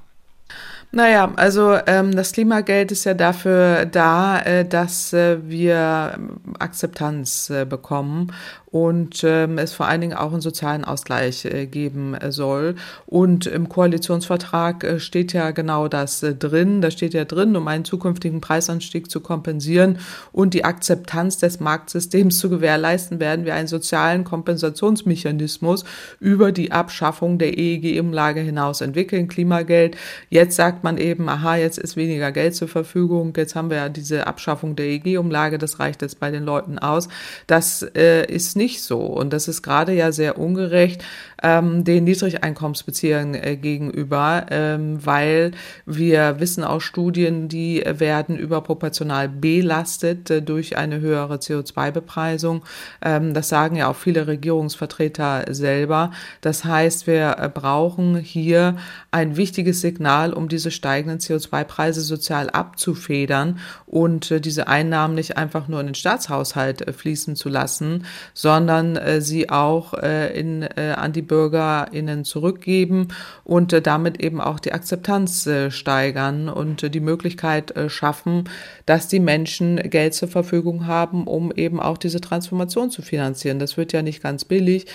[0.90, 6.18] Naja, also ähm, das Klimageld ist ja dafür da, äh, dass äh, wir
[6.58, 8.32] Akzeptanz äh, bekommen
[8.70, 12.74] und ähm, es vor allen Dingen auch einen sozialen Ausgleich äh, geben äh, soll.
[13.06, 16.82] Und im Koalitionsvertrag äh, steht ja genau das äh, drin.
[16.82, 19.98] Da steht ja drin, um einen zukünftigen Preisanstieg zu kompensieren
[20.32, 25.84] und die Akzeptanz des Marktsystems zu gewährleisten, werden wir einen sozialen Kompensationsmechanismus
[26.20, 29.28] über die Abschaffung der EEG-Umlage hinaus entwickeln.
[29.28, 29.96] Klimageld.
[30.28, 33.32] Jetzt sagt man eben, aha, jetzt ist weniger Geld zur Verfügung.
[33.34, 35.56] Jetzt haben wir ja diese Abschaffung der EEG-Umlage.
[35.56, 37.08] Das reicht jetzt bei den Leuten aus.
[37.46, 38.98] Das äh, ist nicht so.
[38.98, 41.02] Und das ist gerade ja sehr ungerecht
[41.42, 45.52] ähm, den Niedrigeinkommensbeziehern äh, gegenüber, ähm, weil
[45.86, 52.64] wir wissen aus Studien, die werden überproportional belastet äh, durch eine höhere CO2-Bepreisung.
[53.02, 56.10] Ähm, das sagen ja auch viele Regierungsvertreter selber.
[56.40, 58.76] Das heißt, wir äh, brauchen hier
[59.10, 65.68] ein wichtiges Signal, um diese steigenden CO2-Preise sozial abzufedern und äh, diese Einnahmen nicht einfach
[65.68, 68.47] nur in den Staatshaushalt äh, fließen zu lassen, sondern
[68.96, 73.08] äh, sie auch in, an die BürgerInnen zurückgeben
[73.44, 78.44] und äh, damit eben auch die Akzeptanz äh, steigern und äh, die Möglichkeit schaffen,
[78.86, 83.58] dass die Menschen Geld zur Verfügung haben, um eben auch diese Transformation zu finanzieren.
[83.58, 84.86] Das wird ja nicht ganz billig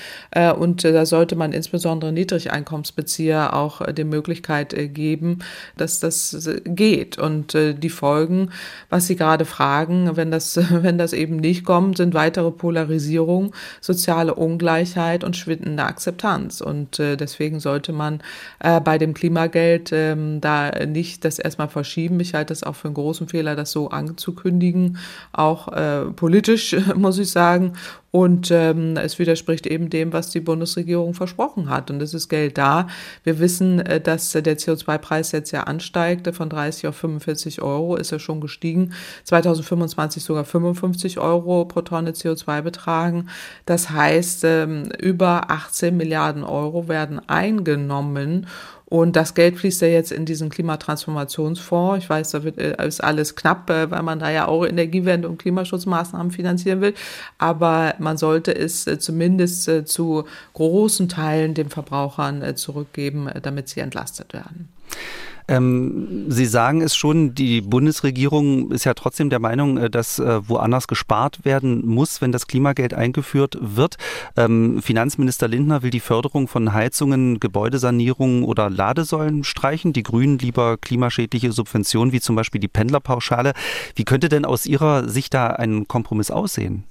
[0.58, 5.40] und da sollte man insbesondere Niedrigeinkommensbezieher auch die Möglichkeit geben,
[5.78, 7.18] dass das geht.
[7.18, 8.50] Und die Folgen,
[8.90, 12.52] was Sie gerade fragen, wenn das, wenn das eben nicht kommt, sind weitere
[13.44, 16.62] Polarisierung, soziale Ungleichheit und schwindende Akzeptanz.
[16.62, 18.22] Und äh, deswegen sollte man
[18.60, 22.20] äh, bei dem Klimageld ähm, da nicht das erstmal verschieben.
[22.20, 24.98] Ich halte es auch für einen großen Fehler, das so anzukündigen,
[25.32, 27.74] auch äh, politisch, muss ich sagen.
[28.16, 31.90] Und ähm, es widerspricht eben dem, was die Bundesregierung versprochen hat.
[31.90, 32.86] Und es ist Geld da.
[33.24, 36.30] Wir wissen, äh, dass der CO2-Preis jetzt ja ansteigt.
[36.36, 38.94] Von 30 auf 45 Euro ist er schon gestiegen.
[39.24, 43.30] 2025 sogar 55 Euro pro Tonne CO2 betragen.
[43.66, 48.46] Das heißt, ähm, über 18 Milliarden Euro werden eingenommen.
[48.86, 52.04] Und das Geld fließt ja jetzt in diesen Klimatransformationsfonds.
[52.04, 55.28] Ich weiß, da wird, äh, ist alles knapp, äh, weil man da ja auch Energiewende
[55.28, 56.94] und Klimaschutzmaßnahmen finanzieren will.
[57.38, 64.34] Aber man sollte es äh, zumindest zu großen Teilen den Verbrauchern zurückgeben, damit sie entlastet
[64.34, 64.70] werden.
[65.48, 70.48] Ähm, Sie sagen es schon, die Bundesregierung ist ja trotzdem der Meinung, äh, dass äh,
[70.48, 73.98] woanders gespart werden muss, wenn das Klimageld eingeführt wird.
[74.38, 79.94] Ähm, Finanzminister Lindner will die Förderung von Heizungen, Gebäudesanierungen oder Ladesäulen streichen.
[79.94, 83.54] Die Grünen lieber klimaschädliche Subventionen wie zum Beispiel die Pendlerpauschale.
[83.96, 86.86] Wie könnte denn aus Ihrer Sicht da ein Kompromiss aussehen?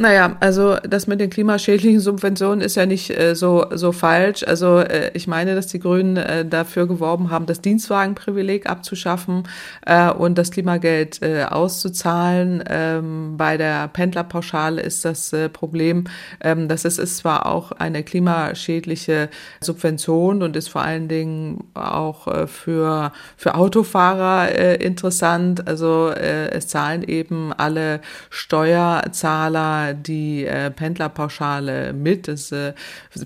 [0.00, 4.44] Naja, also das mit den klimaschädlichen Subventionen ist ja nicht äh, so, so falsch.
[4.44, 9.48] Also äh, ich meine, dass die Grünen äh, dafür geworben haben, das Dienstwagenprivileg abzuschaffen
[9.84, 12.62] äh, und das Klimageld äh, auszuzahlen.
[12.70, 16.04] Ähm, bei der Pendlerpauschale ist das äh, Problem,
[16.42, 19.28] ähm, dass es ist zwar auch eine klimaschädliche
[19.60, 25.66] Subvention und ist vor allen Dingen auch für, für Autofahrer interessant.
[25.66, 32.28] Also es zahlen eben alle Steuerzahler die äh, Pendlerpauschale mit.
[32.28, 32.74] Es äh,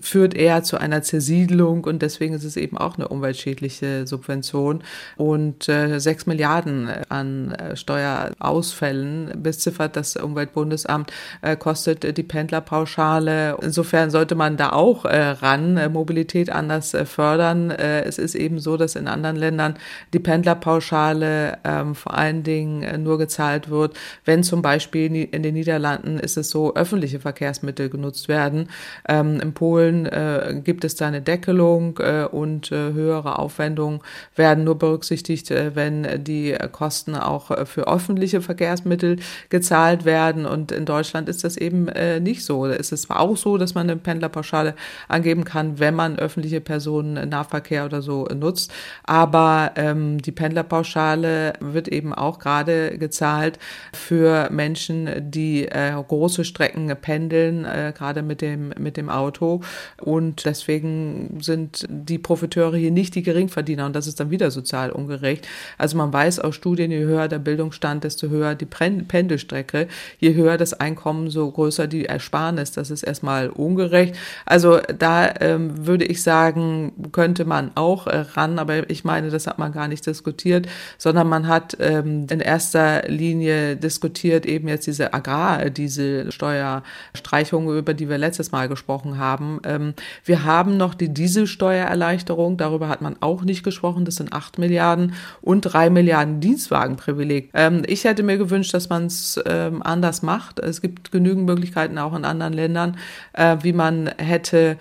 [0.00, 4.82] führt eher zu einer Zersiedlung und deswegen ist es eben auch eine umweltschädliche Subvention.
[5.16, 13.56] Und äh, 6 Milliarden an äh, Steuerausfällen beziffert das Umweltbundesamt, äh, kostet die Pendlerpauschale.
[13.62, 17.70] Insofern sollte man da auch äh, ran, äh, Mobilität anders äh, fördern.
[17.70, 19.74] Äh, es ist eben so, dass in anderen Ländern
[20.12, 25.54] die Pendlerpauschale ähm, vor allen Dingen äh, nur gezahlt wird, wenn zum Beispiel in den
[25.54, 28.68] Niederlanden ist es so öffentliche Verkehrsmittel genutzt werden.
[29.08, 34.00] Ähm, in Polen äh, gibt es da eine Deckelung äh, und äh, höhere Aufwendungen
[34.36, 39.16] werden nur berücksichtigt, äh, wenn die Kosten auch äh, für öffentliche Verkehrsmittel
[39.48, 40.46] gezahlt werden.
[40.46, 42.66] Und in Deutschland ist das eben äh, nicht so.
[42.66, 44.74] Es ist zwar auch so, dass man eine Pendlerpauschale
[45.08, 48.72] angeben kann, wenn man öffentliche Personen Nahverkehr oder so nutzt.
[49.04, 53.58] Aber ähm, die Pendlerpauschale wird eben auch gerade gezahlt
[53.92, 55.94] für Menschen, die äh,
[56.42, 59.60] große Strecken pendeln, äh, gerade mit dem, mit dem Auto.
[60.00, 63.86] Und deswegen sind die Profiteure hier nicht die Geringverdiener.
[63.86, 65.46] Und das ist dann wieder sozial ungerecht.
[65.78, 69.88] Also man weiß aus Studien, je höher der Bildungsstand, desto höher die Pendelstrecke.
[70.18, 72.72] Je höher das Einkommen, so größer die Ersparnis.
[72.72, 74.16] Das ist erstmal ungerecht.
[74.46, 78.58] Also da ähm, würde ich sagen, könnte man auch äh, ran.
[78.58, 80.66] Aber ich meine, das hat man gar nicht diskutiert,
[80.98, 88.08] sondern man hat ähm, in erster Linie diskutiert eben jetzt diese Agrardiesel Steuerstreichungen, über die
[88.08, 89.60] wir letztes Mal gesprochen haben.
[89.64, 94.58] Ähm, wir haben noch die Dieselsteuererleichterung, darüber hat man auch nicht gesprochen, das sind acht
[94.58, 97.50] Milliarden und drei Milliarden Dienstwagenprivileg.
[97.54, 100.58] Ähm, ich hätte mir gewünscht, dass man es ähm, anders macht.
[100.58, 102.96] Es gibt genügend Möglichkeiten auch in anderen Ländern,
[103.32, 104.76] äh, wie man hätte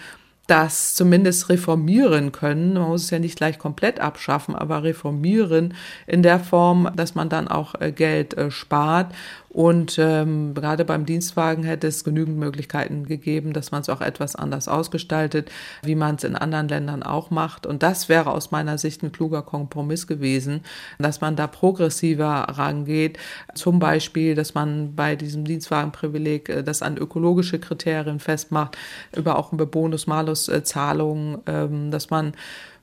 [0.51, 2.73] das zumindest reformieren können.
[2.73, 5.75] Man muss es ja nicht gleich komplett abschaffen, aber reformieren
[6.07, 9.13] in der Form, dass man dann auch äh, Geld äh, spart
[9.51, 14.37] und ähm, gerade beim Dienstwagen hätte es genügend Möglichkeiten gegeben, dass man es auch etwas
[14.37, 15.51] anders ausgestaltet,
[15.83, 17.65] wie man es in anderen Ländern auch macht.
[17.65, 20.61] Und das wäre aus meiner Sicht ein kluger Kompromiss gewesen,
[20.99, 23.19] dass man da progressiver rangeht.
[23.53, 28.77] Zum Beispiel, dass man bei diesem Dienstwagenprivileg äh, das an ökologische Kriterien festmacht,
[29.13, 32.33] über auch über Bonus-Malus-Zahlungen, ähm, dass man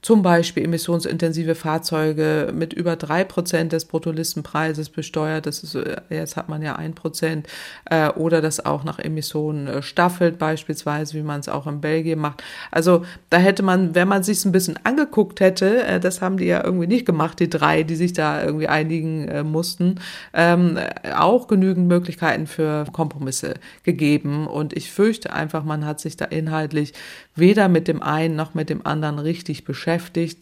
[0.01, 5.47] zum Beispiel emissionsintensive Fahrzeuge mit über drei Prozent des Bruttolistenpreises besteuert.
[5.47, 7.49] Das ist, äh, jetzt hat man ja ein Prozent.
[7.85, 12.21] Äh, oder das auch nach Emissionen äh, staffelt, beispielsweise, wie man es auch in Belgien
[12.21, 12.45] macht.
[12.71, 16.65] Also da hätte man, wenn man sich ein bisschen angeguckt hätte, das haben die ja
[16.65, 19.97] irgendwie nicht gemacht, die drei, die sich da irgendwie einigen mussten,
[20.33, 20.79] ähm,
[21.17, 24.47] auch genügend Möglichkeiten für Kompromisse gegeben.
[24.47, 26.93] Und ich fürchte einfach, man hat sich da inhaltlich
[27.35, 29.88] weder mit dem einen noch mit dem anderen richtig beschäftigt,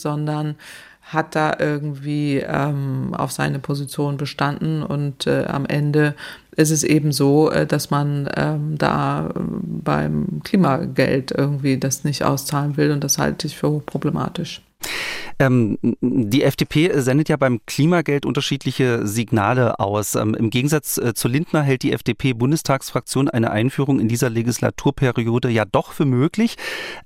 [0.00, 0.56] sondern
[1.02, 6.16] hat da irgendwie ähm, auf seine Position bestanden und äh, am Ende
[6.56, 9.32] ist es eben so, äh, dass man ähm, da äh,
[9.62, 14.62] beim Klimageld irgendwie das nicht auszahlen will und das halte ich für hochproblematisch.
[15.38, 20.14] Ähm, die FDP sendet ja beim Klimageld unterschiedliche Signale aus.
[20.14, 25.64] Ähm, Im Gegensatz äh, zu Lindner hält die FDP-Bundestagsfraktion eine Einführung in dieser Legislaturperiode ja
[25.64, 26.56] doch für möglich.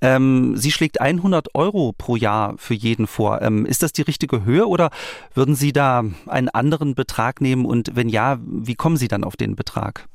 [0.01, 3.43] Ähm, sie schlägt 100 Euro pro Jahr für jeden vor.
[3.43, 4.91] Ähm, ist das die richtige Höhe oder
[5.35, 7.65] würden Sie da einen anderen Betrag nehmen?
[7.65, 10.09] Und wenn ja, wie kommen Sie dann auf den Betrag?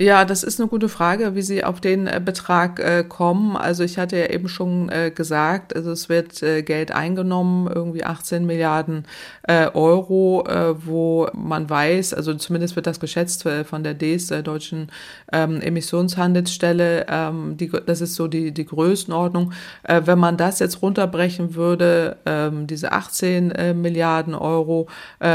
[0.00, 3.56] Ja, das ist eine gute Frage, wie Sie auf den äh, Betrag äh, kommen.
[3.56, 8.04] Also ich hatte ja eben schon äh, gesagt, also es wird äh, Geld eingenommen, irgendwie
[8.04, 9.06] 18 Milliarden
[9.42, 10.44] äh, Euro,
[10.84, 14.90] wo man weiß, also zumindest wird das geschätzt von der DES, der Deutschen
[15.32, 19.52] ähm, Emissionshandelsstelle, ähm, die, das ist so die, die Größenordnung.
[19.82, 24.88] wenn man das jetzt runterbrechen würde, ähm, diese 18 Milliarden Euro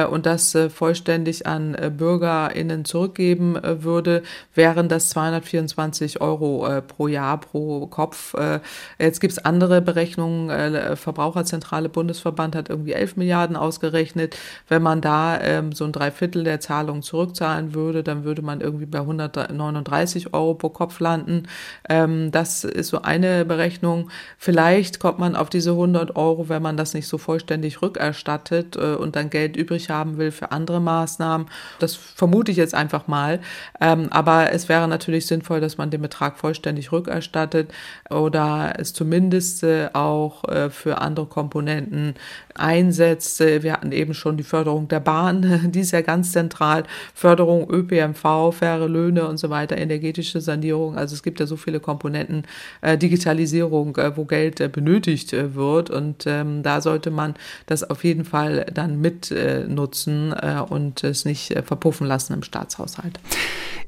[0.10, 4.24] und das vollständig an BürgerInnen zurückgeben würde,
[4.56, 8.34] wären das 224 Euro äh, pro Jahr pro Kopf.
[8.36, 8.60] Äh,
[9.00, 10.50] jetzt gibt's andere Berechnungen.
[10.50, 14.36] Äh, Verbraucherzentrale Bundesverband hat irgendwie 11 Milliarden ausgerechnet.
[14.68, 18.86] Wenn man da ähm, so ein Dreiviertel der Zahlungen zurückzahlen würde, dann würde man irgendwie
[18.86, 21.44] bei 139 Euro pro Kopf landen.
[21.90, 24.10] Ähm, das ist so eine Berechnung.
[24.38, 28.96] Vielleicht kommt man auf diese 100 Euro, wenn man das nicht so vollständig rückerstattet äh,
[28.96, 31.48] und dann Geld übrig haben will für andere Maßnahmen.
[31.80, 33.40] Das vermute ich jetzt einfach mal.
[33.82, 37.72] Ähm, aber Es wäre natürlich sinnvoll, dass man den Betrag vollständig rückerstattet
[38.10, 42.16] oder es zumindest äh, auch äh, für andere Komponenten
[42.56, 43.40] einsetzt.
[43.40, 46.84] Wir hatten eben schon die Förderung der Bahn, die ist ja ganz zentral.
[47.14, 50.96] Förderung ÖPNV, faire Löhne und so weiter, energetische Sanierung.
[50.96, 52.44] Also es gibt ja so viele Komponenten,
[52.82, 55.90] äh, Digitalisierung, wo Geld benötigt wird.
[55.90, 59.34] Und ähm, da sollte man das auf jeden Fall dann mit
[59.68, 63.20] nutzen und es nicht verpuffen lassen im Staatshaushalt.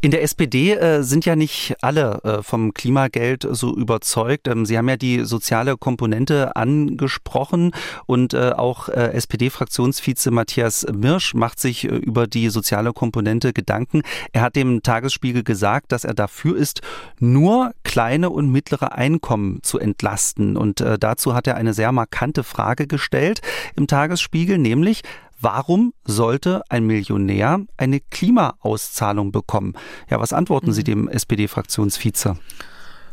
[0.01, 4.47] In der SPD äh, sind ja nicht alle äh, vom Klimageld so überzeugt.
[4.47, 7.71] Ähm, Sie haben ja die soziale Komponente angesprochen
[8.05, 14.01] und äh, auch äh, SPD-Fraktionsvize Matthias Mirsch macht sich äh, über die soziale Komponente Gedanken.
[14.33, 16.81] Er hat dem Tagesspiegel gesagt, dass er dafür ist,
[17.19, 20.57] nur kleine und mittlere Einkommen zu entlasten.
[20.57, 23.41] Und äh, dazu hat er eine sehr markante Frage gestellt
[23.75, 25.01] im Tagesspiegel, nämlich
[25.39, 29.73] Warum sollte ein Millionär eine Klimaauszahlung bekommen?
[30.09, 30.85] Ja, was antworten Sie mhm.
[30.85, 32.37] dem SPD-Fraktionsvize?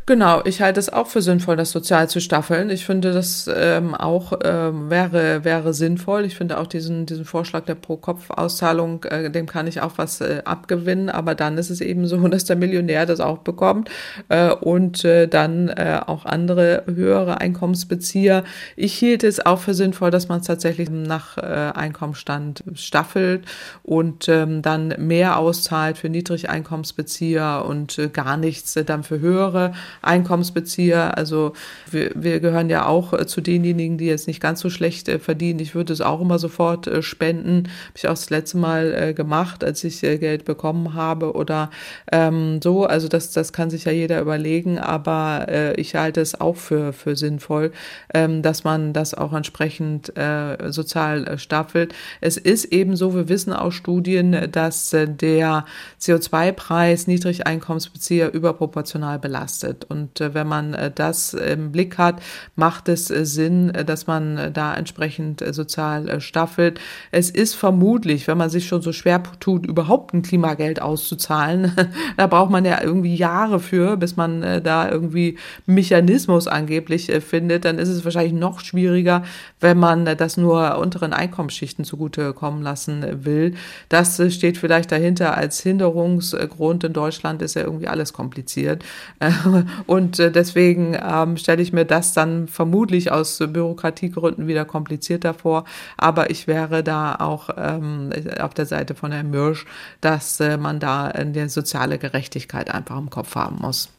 [0.05, 2.69] Genau, ich halte es auch für sinnvoll, das sozial zu staffeln.
[2.69, 6.25] Ich finde, das ähm, auch ähm, wäre, wäre sinnvoll.
[6.25, 10.41] Ich finde auch diesen, diesen Vorschlag der Pro-Kopf-Auszahlung, äh, dem kann ich auch was äh,
[10.43, 11.09] abgewinnen.
[11.09, 13.89] Aber dann ist es eben so, dass der Millionär das auch bekommt
[14.27, 18.43] äh, und äh, dann äh, auch andere höhere Einkommensbezieher.
[18.75, 23.45] Ich hielt es auch für sinnvoll, dass man es tatsächlich nach äh, Einkommensstand staffelt
[23.83, 29.71] und ähm, dann mehr auszahlt für Niedrigeinkommensbezieher und äh, gar nichts äh, dann für höhere.
[30.03, 31.17] Einkommensbezieher.
[31.17, 31.53] Also
[31.89, 35.19] wir, wir gehören ja auch äh, zu denjenigen, die jetzt nicht ganz so schlecht äh,
[35.19, 35.59] verdienen.
[35.59, 37.69] Ich würde es auch immer sofort äh, spenden.
[37.87, 41.69] Habe ich auch das letzte Mal gemacht, als ich Geld bekommen habe oder
[42.11, 42.85] ähm, so.
[42.85, 46.93] Also das, das kann sich ja jeder überlegen, aber äh, ich halte es auch für,
[46.93, 47.71] für sinnvoll,
[48.13, 51.93] ähm, dass man das auch entsprechend äh, sozial staffelt.
[52.21, 55.65] Es ist eben so, wir wissen aus Studien, dass der
[55.99, 59.85] CO2-Preis Niedrigeinkommensbezieher überproportional belastet.
[59.93, 62.21] Und äh, wenn man äh, das im Blick hat,
[62.55, 66.79] macht es äh, Sinn, dass man da entsprechend sozial staffelt.
[67.11, 71.71] Es ist vermutlich, wenn man sich schon so schwer tut, überhaupt ein Klimageld auszuzahlen,
[72.17, 77.77] da braucht man ja irgendwie Jahre für, bis man da irgendwie Mechanismus angeblich findet, dann
[77.77, 79.23] ist es wahrscheinlich noch schwieriger,
[79.59, 83.55] wenn man das nur unteren Einkommensschichten zugutekommen lassen will.
[83.89, 86.83] Das steht vielleicht dahinter als Hinderungsgrund.
[86.83, 88.83] In Deutschland ist ja irgendwie alles kompliziert.
[89.85, 95.65] Und äh, deswegen ähm, stelle ich mir das dann vermutlich aus Bürokratiegründen wieder komplizierter vor.
[95.97, 99.65] Aber ich wäre da auch ähm, auf der Seite von Herrn Mürsch,
[100.01, 103.89] dass äh, man da eine soziale Gerechtigkeit einfach im Kopf haben muss.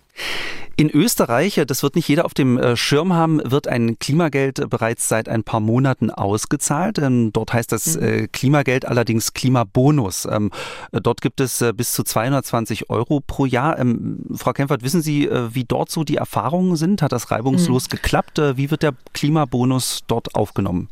[0.77, 5.09] In Österreich, das wird nicht jeder auf dem äh, Schirm haben, wird ein Klimageld bereits
[5.09, 6.99] seit ein paar Monaten ausgezahlt.
[6.99, 8.03] Ähm, dort heißt das mhm.
[8.03, 10.27] Äh, Klimageld allerdings Klimabonus.
[10.29, 10.51] Ähm,
[10.91, 13.79] dort gibt es äh, bis zu 220 Euro pro Jahr.
[13.79, 17.03] Ähm, Frau Kempfert, wissen Sie, wie dort so die Erfahrungen sind?
[17.03, 17.91] Hat das reibungslos mhm.
[17.91, 18.41] geklappt?
[18.57, 20.89] Wie wird der Klimabonus dort aufgenommen?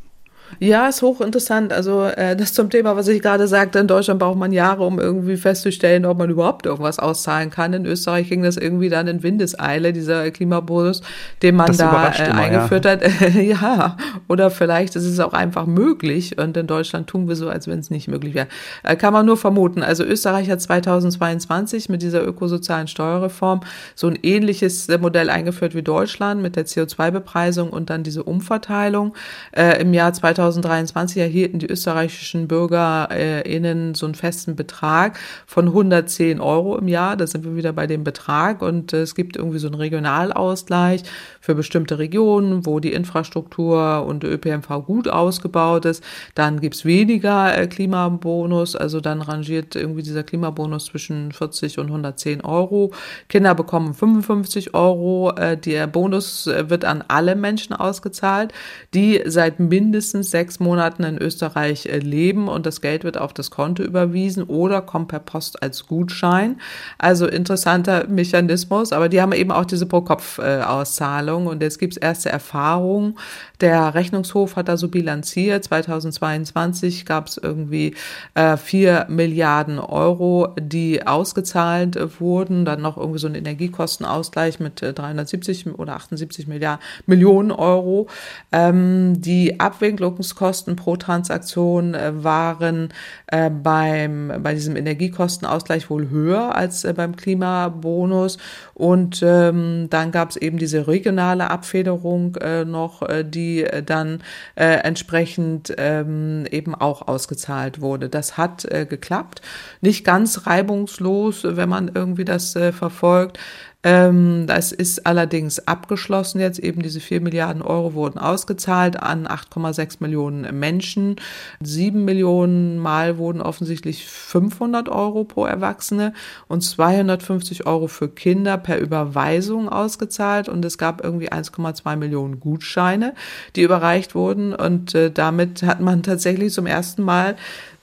[0.59, 1.73] Ja, ist hochinteressant.
[1.73, 4.99] Also äh, das zum Thema, was ich gerade sagte, in Deutschland braucht man Jahre, um
[4.99, 7.73] irgendwie festzustellen, ob man überhaupt irgendwas auszahlen kann.
[7.73, 11.03] In Österreich ging das irgendwie dann in Windeseile, dieser Klimabonus,
[11.43, 12.93] den man das da äh, immer, eingeführt ja.
[12.93, 13.35] hat.
[13.35, 13.97] ja,
[14.29, 17.79] oder vielleicht ist es auch einfach möglich und in Deutschland tun wir so, als wenn
[17.79, 18.49] es nicht möglich wäre.
[18.83, 19.83] Äh, kann man nur vermuten.
[19.83, 23.61] Also Österreich hat 2022 mit dieser ökosozialen Steuerreform
[23.95, 29.15] so ein ähnliches Modell eingeführt wie Deutschland mit der CO2-Bepreisung und dann diese Umverteilung.
[29.53, 36.41] Äh, Im Jahr 2022 2023 erhielten die österreichischen BürgerInnen so einen festen Betrag von 110
[36.41, 37.17] Euro im Jahr.
[37.17, 41.03] Da sind wir wieder bei dem Betrag und es gibt irgendwie so einen Regionalausgleich
[41.41, 46.03] für bestimmte Regionen, wo die Infrastruktur und ÖPNV gut ausgebaut ist.
[46.35, 52.41] Dann gibt's weniger äh, Klimabonus, also dann rangiert irgendwie dieser Klimabonus zwischen 40 und 110
[52.43, 52.93] Euro.
[53.29, 55.33] Kinder bekommen 55 Euro.
[55.37, 58.53] Äh, der Bonus äh, wird an alle Menschen ausgezahlt,
[58.95, 63.85] die seit mindestens sechs Monaten in Österreich leben und das Geld wird auf das Konto
[63.85, 66.61] überwiesen oder kommt per Post als Gutschein.
[66.99, 71.97] Also interessanter Mechanismus, aber die haben eben auch diese Pro-Kopf-Auszahlung Zahlungen und jetzt gibt es
[71.97, 73.19] erste Erfahrungen.
[73.61, 75.65] Der Rechnungshof hat da so bilanziert.
[75.65, 77.95] 2022 gab es irgendwie
[78.35, 82.65] äh, 4 Milliarden Euro, die ausgezahlt wurden.
[82.65, 88.09] Dann noch irgendwie so ein Energiekostenausgleich mit äh, 370 oder 78 Milliarden, Millionen Euro.
[88.51, 92.93] Ähm, die Abwicklung Verwaltungskosten pro Transaktion äh, waren
[93.27, 98.39] äh, beim, bei diesem Energiekostenausgleich wohl höher als äh, beim Klimabonus.
[98.75, 104.23] Und ähm, dann gab es eben diese regionale Abfederung äh, noch, die dann
[104.55, 108.09] äh, entsprechend ähm, eben auch ausgezahlt wurde.
[108.09, 109.43] Das hat äh, geklappt.
[109.81, 113.39] Nicht ganz reibungslos, wenn man irgendwie das verfolgt.
[113.85, 116.61] Ähm, das ist allerdings abgeschlossen jetzt.
[116.61, 121.17] Eben diese 4 Milliarden Euro wurden ausgezahlt an 8,6 Millionen Menschen.
[121.61, 126.13] 7 Millionen Mal wurden offensichtlich 500 Euro pro Erwachsene
[126.47, 130.49] und 250 Euro für Kinder per Überweisung ausgezahlt.
[130.49, 133.15] Und es gab irgendwie 1,2 Millionen Gutscheine,
[133.57, 134.55] die überreicht wurden.
[134.55, 137.37] Und äh, damit hat man tatsächlich zum ersten Mal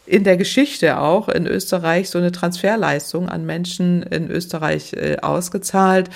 [0.10, 6.10] in der Geschichte auch in Österreich so eine Transferleistung an Menschen in Österreich äh, ausgezahlt.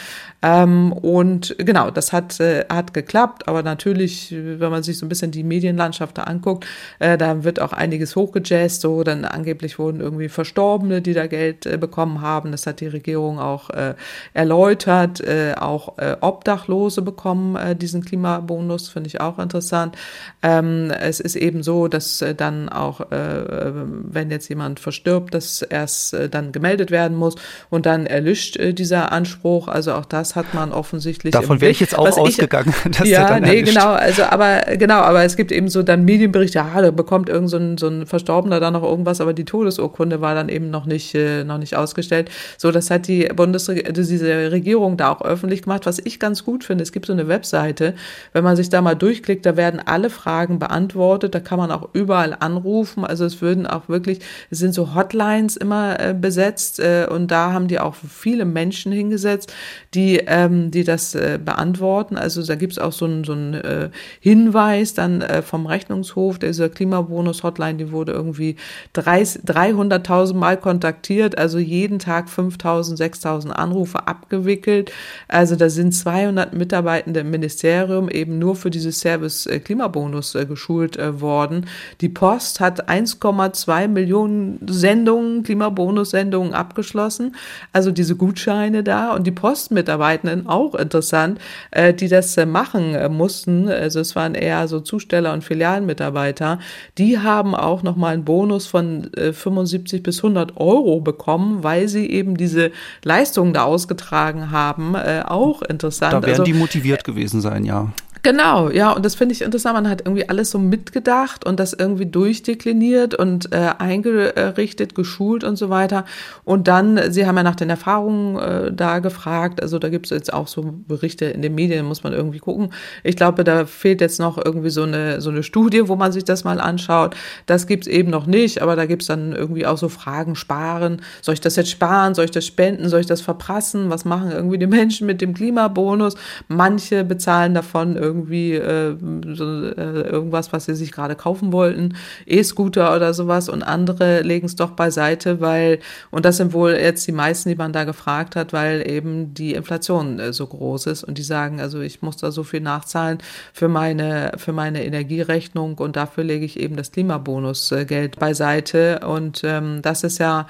[0.43, 3.47] Ähm, und genau, das hat, äh, hat geklappt.
[3.47, 6.67] Aber natürlich, wenn man sich so ein bisschen die Medienlandschaft da anguckt,
[6.99, 8.81] äh, da wird auch einiges hochgejazzt.
[8.81, 12.51] So, dann angeblich wurden irgendwie Verstorbene, die da Geld äh, bekommen haben.
[12.51, 13.95] Das hat die Regierung auch äh,
[14.33, 15.21] erläutert.
[15.21, 19.95] Äh, auch äh, Obdachlose bekommen diesen Klimabonus, finde ich auch interessant.
[20.41, 26.51] Ähm, es ist eben so, dass dann auch, wenn jetzt jemand verstirbt, dass erst dann
[26.51, 27.35] gemeldet werden muss
[27.69, 29.67] und dann erlischt dieser Anspruch.
[29.67, 31.31] Also auch das hat man offensichtlich.
[31.31, 32.73] Davon wäre ich jetzt auch Was ausgegangen.
[32.86, 33.73] Ich, dass ja, nee, erwischt.
[33.73, 33.91] genau.
[33.91, 37.57] Also, aber genau, aber es gibt eben so dann Medienberichte, ja, da bekommt irgend so
[37.57, 41.15] ein, so ein Verstorbener da noch irgendwas, aber die Todesurkunde war dann eben noch nicht,
[41.15, 42.29] äh, noch nicht ausgestellt.
[42.57, 46.43] So, das hat die Bundesregierung, also diese Regierung da auch öffentlich gemacht, was ich ganz
[46.43, 46.84] gut finde.
[46.84, 47.93] Es gibt so eine Webseite,
[48.34, 51.89] wenn man sich da mal durchklickt, da werden alle Fragen beantwortet, da kann man auch
[51.93, 53.05] überall anrufen.
[53.05, 54.19] Also es würden auch wirklich,
[54.49, 58.91] es sind so Hotlines immer äh, besetzt äh, und da haben die auch viele Menschen
[58.91, 59.53] hingesetzt,
[59.93, 62.17] die ähm, die das äh, beantworten.
[62.17, 66.69] Also da gibt es auch so einen so äh, Hinweis dann äh, vom Rechnungshof, dieser
[66.69, 68.55] Klimabonus-Hotline, die wurde irgendwie
[68.95, 74.91] 300.000 Mal kontaktiert, also jeden Tag 5.000, 6.000 Anrufe abgewickelt.
[75.28, 80.45] Also da sind 200 Mitarbeitende im Ministerium eben nur für dieses Service äh, Klimabonus äh,
[80.45, 81.67] geschult äh, worden.
[82.01, 87.36] Die Post hat 1,2 Millionen Sendungen, Klimabonus-Sendungen abgeschlossen,
[87.71, 91.39] also diese Gutscheine da und die Postmitarbeiter Mitarbeitenden auch interessant,
[91.72, 93.70] äh, die das äh, machen äh, mussten.
[93.70, 96.59] Also es waren eher so Zusteller und Filialmitarbeiter.
[96.97, 102.38] Die haben auch nochmal einen Bonus von 75 bis 100 Euro bekommen, weil sie eben
[102.38, 102.72] diese
[103.03, 104.95] Leistungen da ausgetragen haben.
[104.95, 106.14] Auch interessant.
[106.14, 107.91] Da werden also, die motiviert gewesen sein, ja.
[108.26, 109.76] Genau, ja, und das finde ich interessant.
[109.76, 115.57] Man hat irgendwie alles so mitgedacht und das irgendwie durchdekliniert und äh, eingerichtet, geschult und
[115.57, 116.05] so weiter.
[116.45, 120.11] Und dann, Sie haben ja nach den Erfahrungen äh, da gefragt, also da gibt es
[120.11, 122.69] jetzt auch so Berichte in den Medien, muss man irgendwie gucken.
[123.03, 126.24] Ich glaube, da fehlt jetzt noch irgendwie so eine, so eine Studie, wo man sich
[126.24, 127.17] das mal anschaut.
[127.45, 131.01] Das gibt's eben noch nicht, aber da gibt's dann irgendwie auch so Fragen, sparen.
[131.21, 132.15] Soll ich das jetzt sparen?
[132.15, 132.88] Soll ich das spenden?
[132.88, 133.89] Soll ich das verprassen?
[133.89, 136.15] Was machen irgendwie die Menschen mit dem Klimabonus?
[136.47, 138.95] Manche bezahlen davon irgendwie irgendwie äh,
[139.34, 141.95] so, äh, irgendwas, was sie sich gerade kaufen wollten,
[142.26, 145.80] E-Scooter oder sowas und andere legen es doch beiseite, weil,
[146.11, 149.53] und das sind wohl jetzt die meisten, die man da gefragt hat, weil eben die
[149.53, 153.18] Inflation äh, so groß ist und die sagen, also ich muss da so viel nachzahlen
[153.53, 159.82] für meine, für meine Energierechnung und dafür lege ich eben das Klimabonusgeld beiseite und ähm,
[159.82, 160.47] das ist ja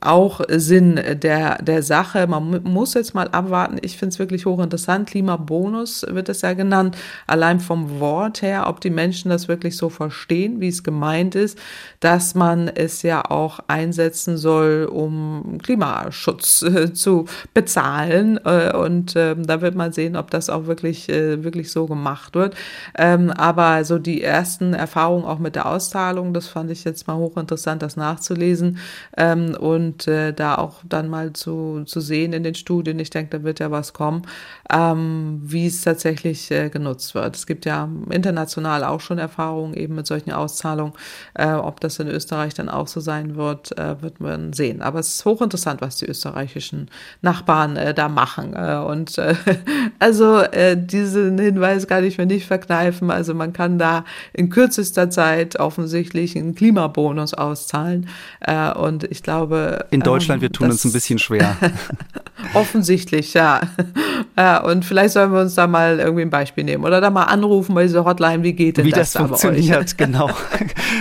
[0.00, 2.26] auch Sinn der, der Sache.
[2.26, 3.78] Man muss jetzt mal abwarten.
[3.82, 5.08] Ich finde es wirklich hochinteressant.
[5.08, 6.96] Klimabonus wird es ja genannt.
[7.26, 11.58] Allein vom Wort her, ob die Menschen das wirklich so verstehen, wie es gemeint ist,
[12.00, 18.38] dass man es ja auch einsetzen soll, um Klimaschutz äh, zu bezahlen.
[18.44, 22.34] Äh, und ähm, da wird man sehen, ob das auch wirklich, äh, wirklich so gemacht
[22.34, 22.54] wird.
[22.96, 27.16] Ähm, aber so die ersten Erfahrungen auch mit der Auszahlung, das fand ich jetzt mal
[27.16, 28.78] hochinteressant, das nachzulesen.
[29.16, 33.10] Ähm, und und äh, da auch dann mal zu, zu sehen in den Studien, ich
[33.10, 34.22] denke, da wird ja was kommen,
[34.72, 37.36] ähm, wie es tatsächlich äh, genutzt wird.
[37.36, 40.94] Es gibt ja international auch schon Erfahrungen eben mit solchen Auszahlungen.
[41.34, 44.80] Äh, ob das in Österreich dann auch so sein wird, äh, wird man sehen.
[44.80, 46.88] Aber es ist hochinteressant, was die österreichischen
[47.20, 48.54] Nachbarn äh, da machen.
[48.54, 49.34] Äh, und äh,
[49.98, 53.10] also äh, diesen Hinweis kann ich mir nicht verkneifen.
[53.10, 58.08] Also man kann da in kürzester Zeit offensichtlich einen Klimabonus auszahlen.
[58.40, 61.56] Äh, und ich glaube, in Deutschland, wir tun uns ein bisschen schwer.
[62.54, 63.60] Offensichtlich, ja.
[64.36, 67.24] Äh, und vielleicht sollen wir uns da mal irgendwie ein Beispiel nehmen oder da mal
[67.24, 68.42] anrufen bei dieser Hotline.
[68.42, 69.94] Wie geht denn wie das, das funktioniert?
[70.04, 70.28] Genau.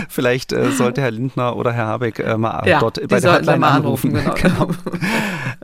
[0.08, 3.66] vielleicht äh, sollte Herr Lindner oder Herr Habeck äh, mal ja, dort bei der Hotline
[3.66, 4.16] anrufen.
[4.16, 4.42] anrufen.
[4.42, 4.66] Genau.
[4.68, 4.70] genau.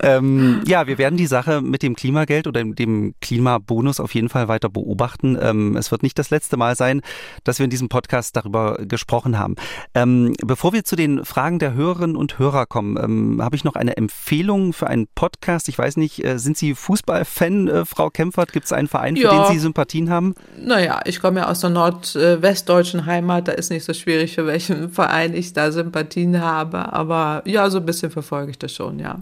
[0.01, 4.47] ähm, ja, wir werden die Sache mit dem Klimageld oder dem Klimabonus auf jeden Fall
[4.47, 5.37] weiter beobachten.
[5.41, 7.01] Ähm, es wird nicht das letzte Mal sein,
[7.43, 9.55] dass wir in diesem Podcast darüber gesprochen haben.
[9.93, 13.75] Ähm, bevor wir zu den Fragen der Hörerinnen und Hörer kommen, ähm, habe ich noch
[13.75, 15.69] eine Empfehlung für einen Podcast.
[15.69, 18.53] Ich weiß nicht, äh, sind Sie Fußballfan, äh, Frau Kempfert?
[18.53, 19.45] Gibt es einen Verein, für ja.
[19.47, 20.35] den Sie Sympathien haben?
[20.57, 23.47] Naja, ich komme ja aus der nordwestdeutschen Heimat.
[23.47, 26.93] Da ist nicht so schwierig, für welchen Verein ich da Sympathien habe.
[26.93, 29.19] Aber ja, so ein bisschen verfolge ich das schon, ja.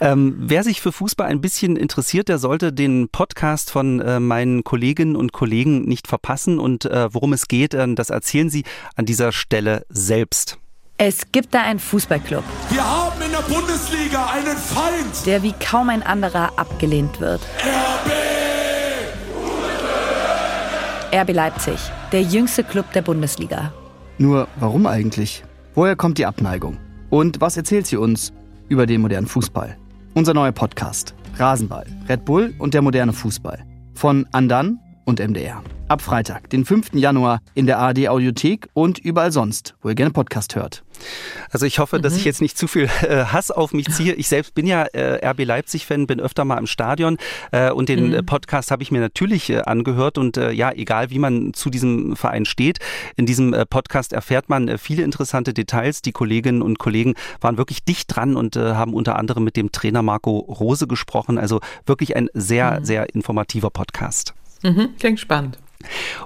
[0.00, 4.64] Ähm, wer sich für Fußball ein bisschen interessiert, der sollte den Podcast von äh, meinen
[4.64, 6.58] Kolleginnen und Kollegen nicht verpassen.
[6.58, 8.64] Und äh, worum es geht, äh, das erzählen Sie
[8.96, 10.58] an dieser Stelle selbst.
[11.02, 12.44] Es gibt da einen Fußballclub.
[12.68, 17.40] Wir haben in der Bundesliga einen Feind, der wie kaum ein anderer abgelehnt wird.
[17.64, 18.12] RB!
[21.22, 21.80] RB Leipzig,
[22.12, 23.72] der jüngste Club der Bundesliga.
[24.18, 25.42] Nur warum eigentlich?
[25.74, 26.76] Woher kommt die Abneigung?
[27.08, 28.34] Und was erzählt sie uns
[28.68, 29.78] über den modernen Fußball?
[30.12, 34.78] Unser neuer Podcast Rasenball, Red Bull und der moderne Fußball von Andan
[35.10, 35.62] und MDR.
[35.88, 36.94] Ab Freitag, den 5.
[36.94, 40.84] Januar in der ARD Audiothek und überall sonst, wo ihr gerne Podcast hört.
[41.50, 42.26] Also ich hoffe, dass ich mhm.
[42.26, 44.14] jetzt nicht zu viel äh, Hass auf mich ziehe.
[44.14, 47.18] Ich selbst bin ja äh, RB Leipzig-Fan, bin öfter mal im Stadion
[47.50, 48.24] äh, und den mhm.
[48.24, 52.14] Podcast habe ich mir natürlich äh, angehört und äh, ja, egal wie man zu diesem
[52.14, 52.78] Verein steht,
[53.16, 56.02] in diesem äh, Podcast erfährt man viele interessante Details.
[56.02, 60.02] Die Kolleginnen und Kollegen waren wirklich dicht dran und haben unter anderem mit dem Trainer
[60.02, 61.36] Marco Rose gesprochen.
[61.36, 62.84] Also wirklich ein sehr, mhm.
[62.84, 64.34] sehr informativer Podcast.
[64.62, 65.58] Mhm, klingt spannend.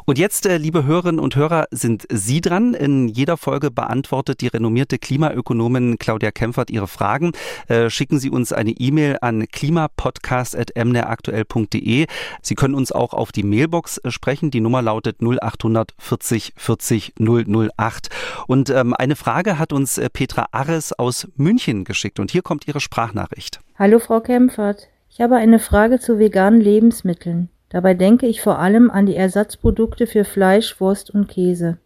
[0.05, 2.75] Und jetzt, äh, liebe Hörerinnen und Hörer, sind Sie dran.
[2.75, 7.31] In jeder Folge beantwortet die renommierte Klimaökonomin Claudia Kempfert Ihre Fragen.
[7.69, 12.07] Äh, schicken Sie uns eine E-Mail an klimapodcast.mneraktuell.de.
[12.43, 14.51] Sie können uns auch auf die Mailbox äh, sprechen.
[14.51, 18.09] Die Nummer lautet 0800 40 40 008.
[18.47, 22.21] Und ähm, eine Frage hat uns Petra Arres aus München geschickt.
[22.21, 23.61] Und hier kommt Ihre Sprachnachricht.
[23.79, 24.89] Hallo, Frau Kempfert.
[25.09, 27.49] Ich habe eine Frage zu veganen Lebensmitteln.
[27.69, 31.79] Dabei denke ich vor allem an die Ersatzprodukte für Fleisch, Wurst und Käse.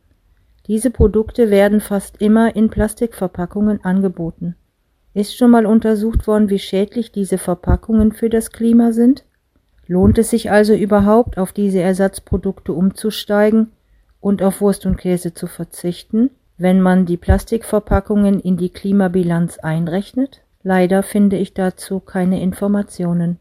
[0.66, 4.54] Diese Produkte werden fast immer in Plastikverpackungen angeboten.
[5.14, 9.24] Ist schon mal untersucht worden, wie schädlich diese Verpackungen für das Klima sind?
[9.86, 13.72] Lohnt es sich also überhaupt, auf diese Ersatzprodukte umzusteigen
[14.20, 20.42] und auf Wurst und Käse zu verzichten, wenn man die Plastikverpackungen in die Klimabilanz einrechnet?
[20.62, 23.38] Leider finde ich dazu keine Informationen.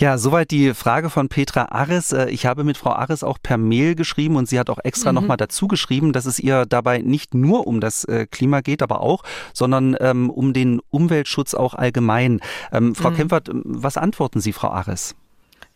[0.00, 2.12] Ja, soweit die Frage von Petra Aris.
[2.12, 5.10] Äh, ich habe mit Frau Aris auch per Mail geschrieben und sie hat auch extra
[5.10, 5.16] mhm.
[5.16, 9.00] nochmal dazu geschrieben, dass es ihr dabei nicht nur um das äh, Klima geht, aber
[9.00, 12.38] auch, sondern ähm, um den Umweltschutz auch allgemein.
[12.70, 13.16] Ähm, Frau mhm.
[13.16, 15.16] Kempfert, was antworten Sie, Frau Aris?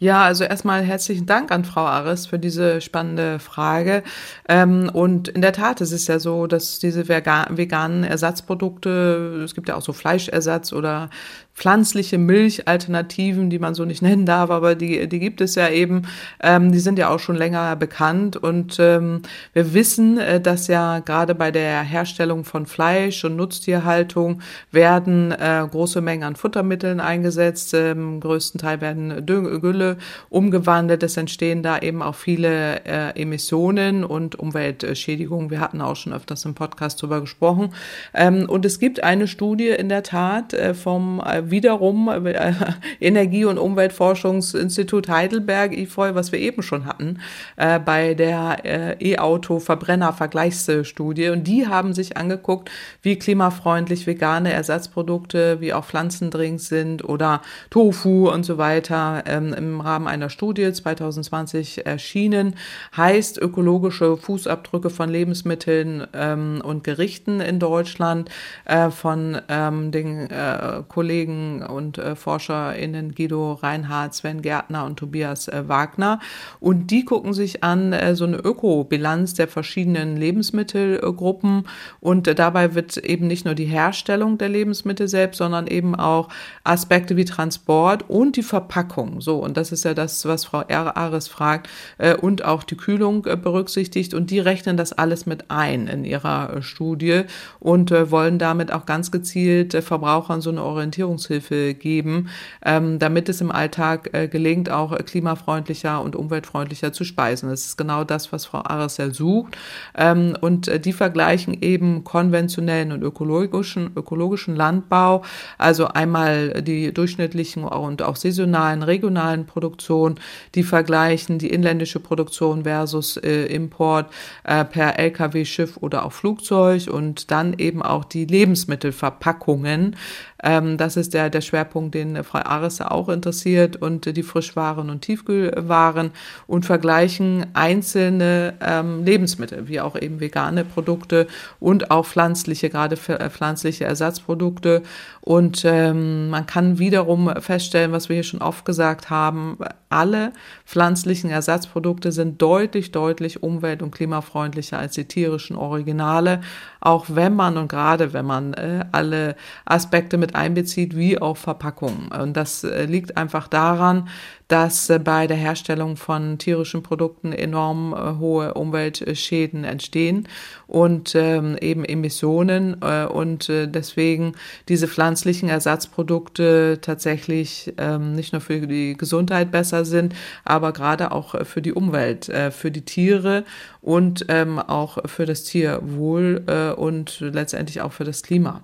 [0.03, 4.03] Ja, also erstmal herzlichen Dank an Frau Aris für diese spannende Frage.
[4.49, 9.69] Ähm, und in der Tat, es ist ja so, dass diese veganen Ersatzprodukte, es gibt
[9.69, 11.09] ja auch so Fleischersatz oder
[11.55, 16.03] pflanzliche Milchalternativen, die man so nicht nennen darf, aber die, die gibt es ja eben.
[16.43, 19.23] Ähm, die sind ja auch schon länger bekannt und ähm,
[19.53, 24.41] wir wissen, äh, dass ja gerade bei der Herstellung von Fleisch und Nutztierhaltung
[24.71, 27.75] werden äh, große Mengen an Futtermitteln eingesetzt.
[27.75, 29.99] Ähm, größten Teil werden Gülle
[30.31, 31.03] umgewandelt.
[31.03, 35.51] Es entstehen da eben auch viele äh, Emissionen und Umweltschädigungen.
[35.51, 37.75] Wir hatten auch schon öfters im Podcast darüber gesprochen.
[38.15, 42.55] Ähm, und es gibt eine Studie in der Tat äh, vom äh, wiederum äh,
[43.01, 47.19] Energie- und Umweltforschungsinstitut Heidelberg, IFOI, was wir eben schon hatten,
[47.57, 51.29] äh, bei der äh, E-Auto-Verbrenner-Vergleichsstudie.
[51.31, 52.71] Und die haben sich angeguckt,
[53.03, 59.81] wie klimafreundlich vegane Ersatzprodukte wie auch Pflanzendrinks sind oder Tofu und so weiter ähm, im
[59.81, 62.55] Rahmen einer Studie 2020 erschienen.
[62.97, 68.31] Heißt ökologische Fußabdrücke von Lebensmitteln ähm, und Gerichten in Deutschland
[68.65, 74.99] äh, von ähm, den äh, Kollegen Kollegen und äh, ForscherInnen Guido Reinhardt, Sven Gärtner und
[74.99, 76.21] Tobias äh, Wagner.
[76.61, 81.65] Und die gucken sich an äh, so eine Ökobilanz der verschiedenen Lebensmittelgruppen.
[82.01, 86.29] Und äh, dabei wird eben nicht nur die Herstellung der Lebensmittel selbst, sondern eben auch
[86.65, 89.21] Aspekte wie Transport und die Verpackung.
[89.21, 91.69] So, und das ist ja das, was Frau Ares fragt,
[91.99, 94.15] äh, und auch die Kühlung äh, berücksichtigt.
[94.15, 97.23] Und die rechnen das alles mit ein in ihrer Studie
[97.59, 102.29] und wollen damit auch ganz gezielt Verbrauchern so eine Orientierung Entwicklungshilfe geben,
[102.65, 107.49] ähm, damit es im Alltag äh, gelingt, auch äh, klimafreundlicher und umweltfreundlicher zu speisen.
[107.49, 109.57] Das ist genau das, was Frau Aressel sucht.
[109.97, 115.23] Ähm, und äh, die vergleichen eben konventionellen und ökologischen, ökologischen Landbau,
[115.59, 120.17] also einmal die durchschnittlichen und auch saisonalen, regionalen Produktion,
[120.55, 124.07] die vergleichen die inländische Produktion versus äh, Import
[124.45, 129.97] äh, per Lkw, Schiff oder auch Flugzeug und dann eben auch die Lebensmittelverpackungen.
[130.43, 134.91] Ähm, das ist der, der Schwerpunkt, den Frau Arisse auch interessiert und äh, die Frischwaren
[134.91, 136.11] und Tiefkühlwaren
[136.47, 141.27] und vergleichen einzelne ähm, Lebensmittel, wie auch eben vegane Produkte
[141.61, 144.83] und auch pflanzliche, gerade äh, pflanzliche Ersatzprodukte.
[145.21, 150.33] Und ähm, man kann wiederum feststellen, was wir hier schon oft gesagt haben, alle
[150.67, 156.41] pflanzlichen Ersatzprodukte sind deutlich, deutlich umwelt- und klimafreundlicher als die tierischen Originale,
[156.83, 162.09] auch wenn man und gerade wenn man äh, alle Aspekte mit einbezieht, wie auch Verpackungen.
[162.09, 164.09] Und das äh, liegt einfach daran,
[164.49, 170.29] dass äh, bei der Herstellung von tierischen Produkten enorm äh, hohe Umweltschäden entstehen
[170.67, 174.35] und ähm, eben Emissionen äh, und deswegen
[174.69, 180.15] diese pflanzlichen Ersatzprodukte tatsächlich ähm, nicht nur für die Gesundheit besser sind,
[180.45, 183.45] aber gerade auch für die Umwelt, für die Tiere
[183.81, 186.43] und ähm, auch für das Tierwohl
[186.77, 188.63] und letztendlich auch für das Klima.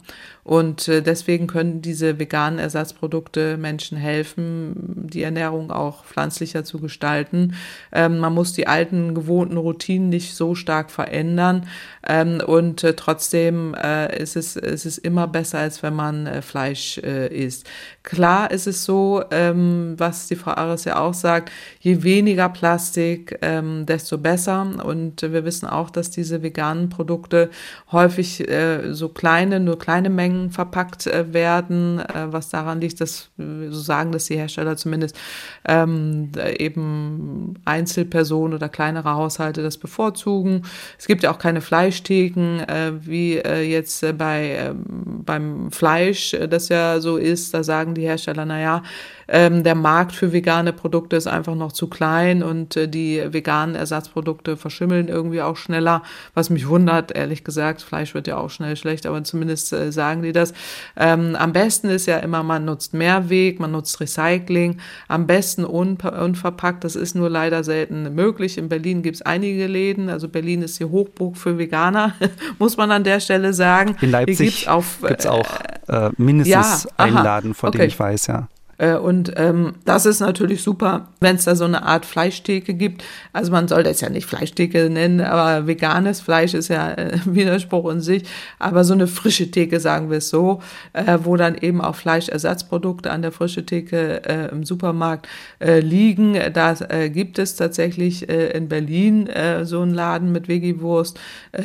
[0.49, 4.73] Und äh, deswegen können diese veganen Ersatzprodukte Menschen helfen,
[5.07, 7.55] die Ernährung auch pflanzlicher zu gestalten.
[7.93, 11.67] Ähm, man muss die alten gewohnten Routinen nicht so stark verändern.
[12.09, 16.97] Ähm, und äh, trotzdem äh, ist, es, ist immer besser, als wenn man äh, Fleisch
[16.97, 17.69] äh, isst.
[18.03, 23.39] Klar ist es so, ähm, was die Frau Ares ja auch sagt, je weniger Plastik,
[23.43, 24.67] ähm, desto besser.
[24.83, 27.51] Und wir wissen auch, dass diese veganen Produkte
[27.93, 33.31] häufig äh, so kleine, nur kleine Mengen verpackt äh, werden, äh, was daran liegt, dass
[33.37, 35.19] so sagen, dass die Hersteller zumindest
[35.67, 40.63] ähm, eben Einzelpersonen oder kleinere Haushalte das bevorzugen.
[40.99, 46.35] Es gibt ja auch keine Fleischtheken, äh, wie äh, jetzt äh, bei ähm, beim Fleisch
[46.35, 47.55] äh, das ja so ist.
[47.55, 48.83] Da sagen die Hersteller, na ja,
[49.29, 53.75] ähm, der Markt für vegane Produkte ist einfach noch zu klein und äh, die veganen
[53.75, 56.03] Ersatzprodukte verschimmeln irgendwie auch schneller,
[56.35, 57.83] was mich wundert, ehrlich gesagt.
[57.83, 60.55] Fleisch wird ja auch schnell schlecht, aber zumindest äh, sagen die das.
[60.97, 66.85] Ähm, am besten ist ja immer, man nutzt Mehrweg, man nutzt Recycling, am besten unverpackt.
[66.85, 68.57] Das ist nur leider selten möglich.
[68.57, 72.15] In Berlin gibt es einige Läden, also Berlin ist die Hochburg für Veganer,
[72.59, 73.97] muss man an der Stelle sagen.
[74.01, 77.79] In Leipzig gibt es auch äh, mindestens ja, einen Laden, von okay.
[77.79, 78.49] dem ich weiß, ja.
[78.79, 83.05] Äh, und ähm, das ist natürlich super, wenn es da so eine Art Fleischtheke gibt.
[83.33, 87.91] Also man soll das ja nicht Fleischtheke nennen, aber veganes Fleisch ist ja äh, Widerspruch
[87.91, 88.25] in sich.
[88.59, 90.63] Aber so eine frische Theke, sagen wir es so,
[90.93, 95.27] äh, wo dann eben auch Fleischersatzprodukte an der frische Theke äh, im Supermarkt
[95.59, 96.37] äh, liegen.
[96.53, 99.29] Da äh, gibt es tatsächlich in Berlin
[99.63, 101.19] so einen Laden mit Veggie-Wurst,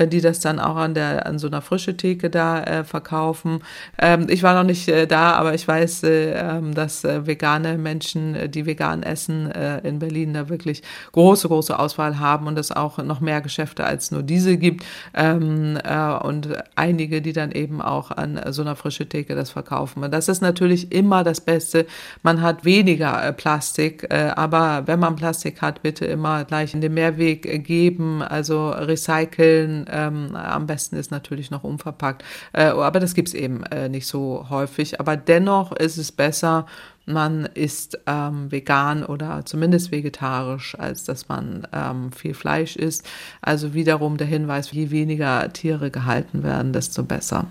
[0.07, 3.59] die das dann auch an der an so einer frische Theke da verkaufen.
[3.99, 6.73] Ähm, ich war noch nicht da, aber ich weiß, äh, ähm,
[7.03, 10.81] äh, vegane Menschen, äh, die vegan essen, äh, in Berlin da wirklich
[11.11, 14.85] große, große Auswahl haben und es auch noch mehr Geschäfte als nur diese gibt.
[15.13, 20.03] Ähm, äh, und einige, die dann eben auch an so einer frische Theke das verkaufen.
[20.03, 21.85] Und das ist natürlich immer das Beste.
[22.21, 26.81] Man hat weniger äh, Plastik, äh, aber wenn man Plastik hat, bitte immer gleich in
[26.81, 29.85] den Mehrweg geben, also recyceln.
[29.89, 32.23] Ähm, am besten ist natürlich noch unverpackt.
[32.53, 34.99] aber das gibt's eben nicht so häufig.
[34.99, 36.65] Aber dennoch ist es besser,
[37.05, 43.07] man ist ähm, vegan oder zumindest vegetarisch, als dass man ähm, viel Fleisch isst.
[43.41, 47.47] Also wiederum der Hinweis, je weniger Tiere gehalten werden, desto besser.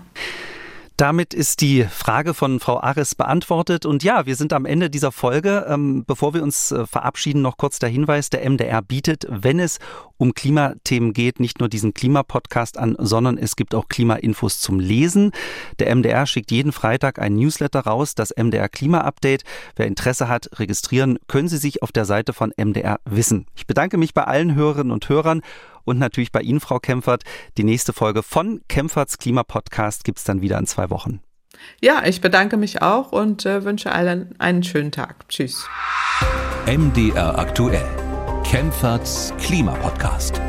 [1.03, 3.85] Damit ist die Frage von Frau Ares beantwortet.
[3.85, 5.65] Und ja, wir sind am Ende dieser Folge.
[5.67, 9.79] Ähm, bevor wir uns äh, verabschieden, noch kurz der Hinweis, der MDR bietet, wenn es
[10.15, 15.31] um Klimathemen geht, nicht nur diesen Klimapodcast an, sondern es gibt auch Klimainfos zum Lesen.
[15.79, 19.43] Der MDR schickt jeden Freitag ein Newsletter raus, das MDR Klima Update.
[19.75, 23.45] Wer Interesse hat, registrieren können Sie sich auf der Seite von MDR Wissen.
[23.57, 25.41] Ich bedanke mich bei allen Hörerinnen und Hörern
[25.85, 27.23] und natürlich bei Ihnen, Frau Kempfert.
[27.57, 31.21] Die nächste Folge von Kempferts Klimapodcast gibt es dann wieder in zwei Wochen.
[31.81, 35.27] Ja, ich bedanke mich auch und äh, wünsche allen einen schönen Tag.
[35.29, 35.67] Tschüss.
[36.65, 37.85] MDR aktuell.
[38.43, 40.41] Kempferts Klimapodcast.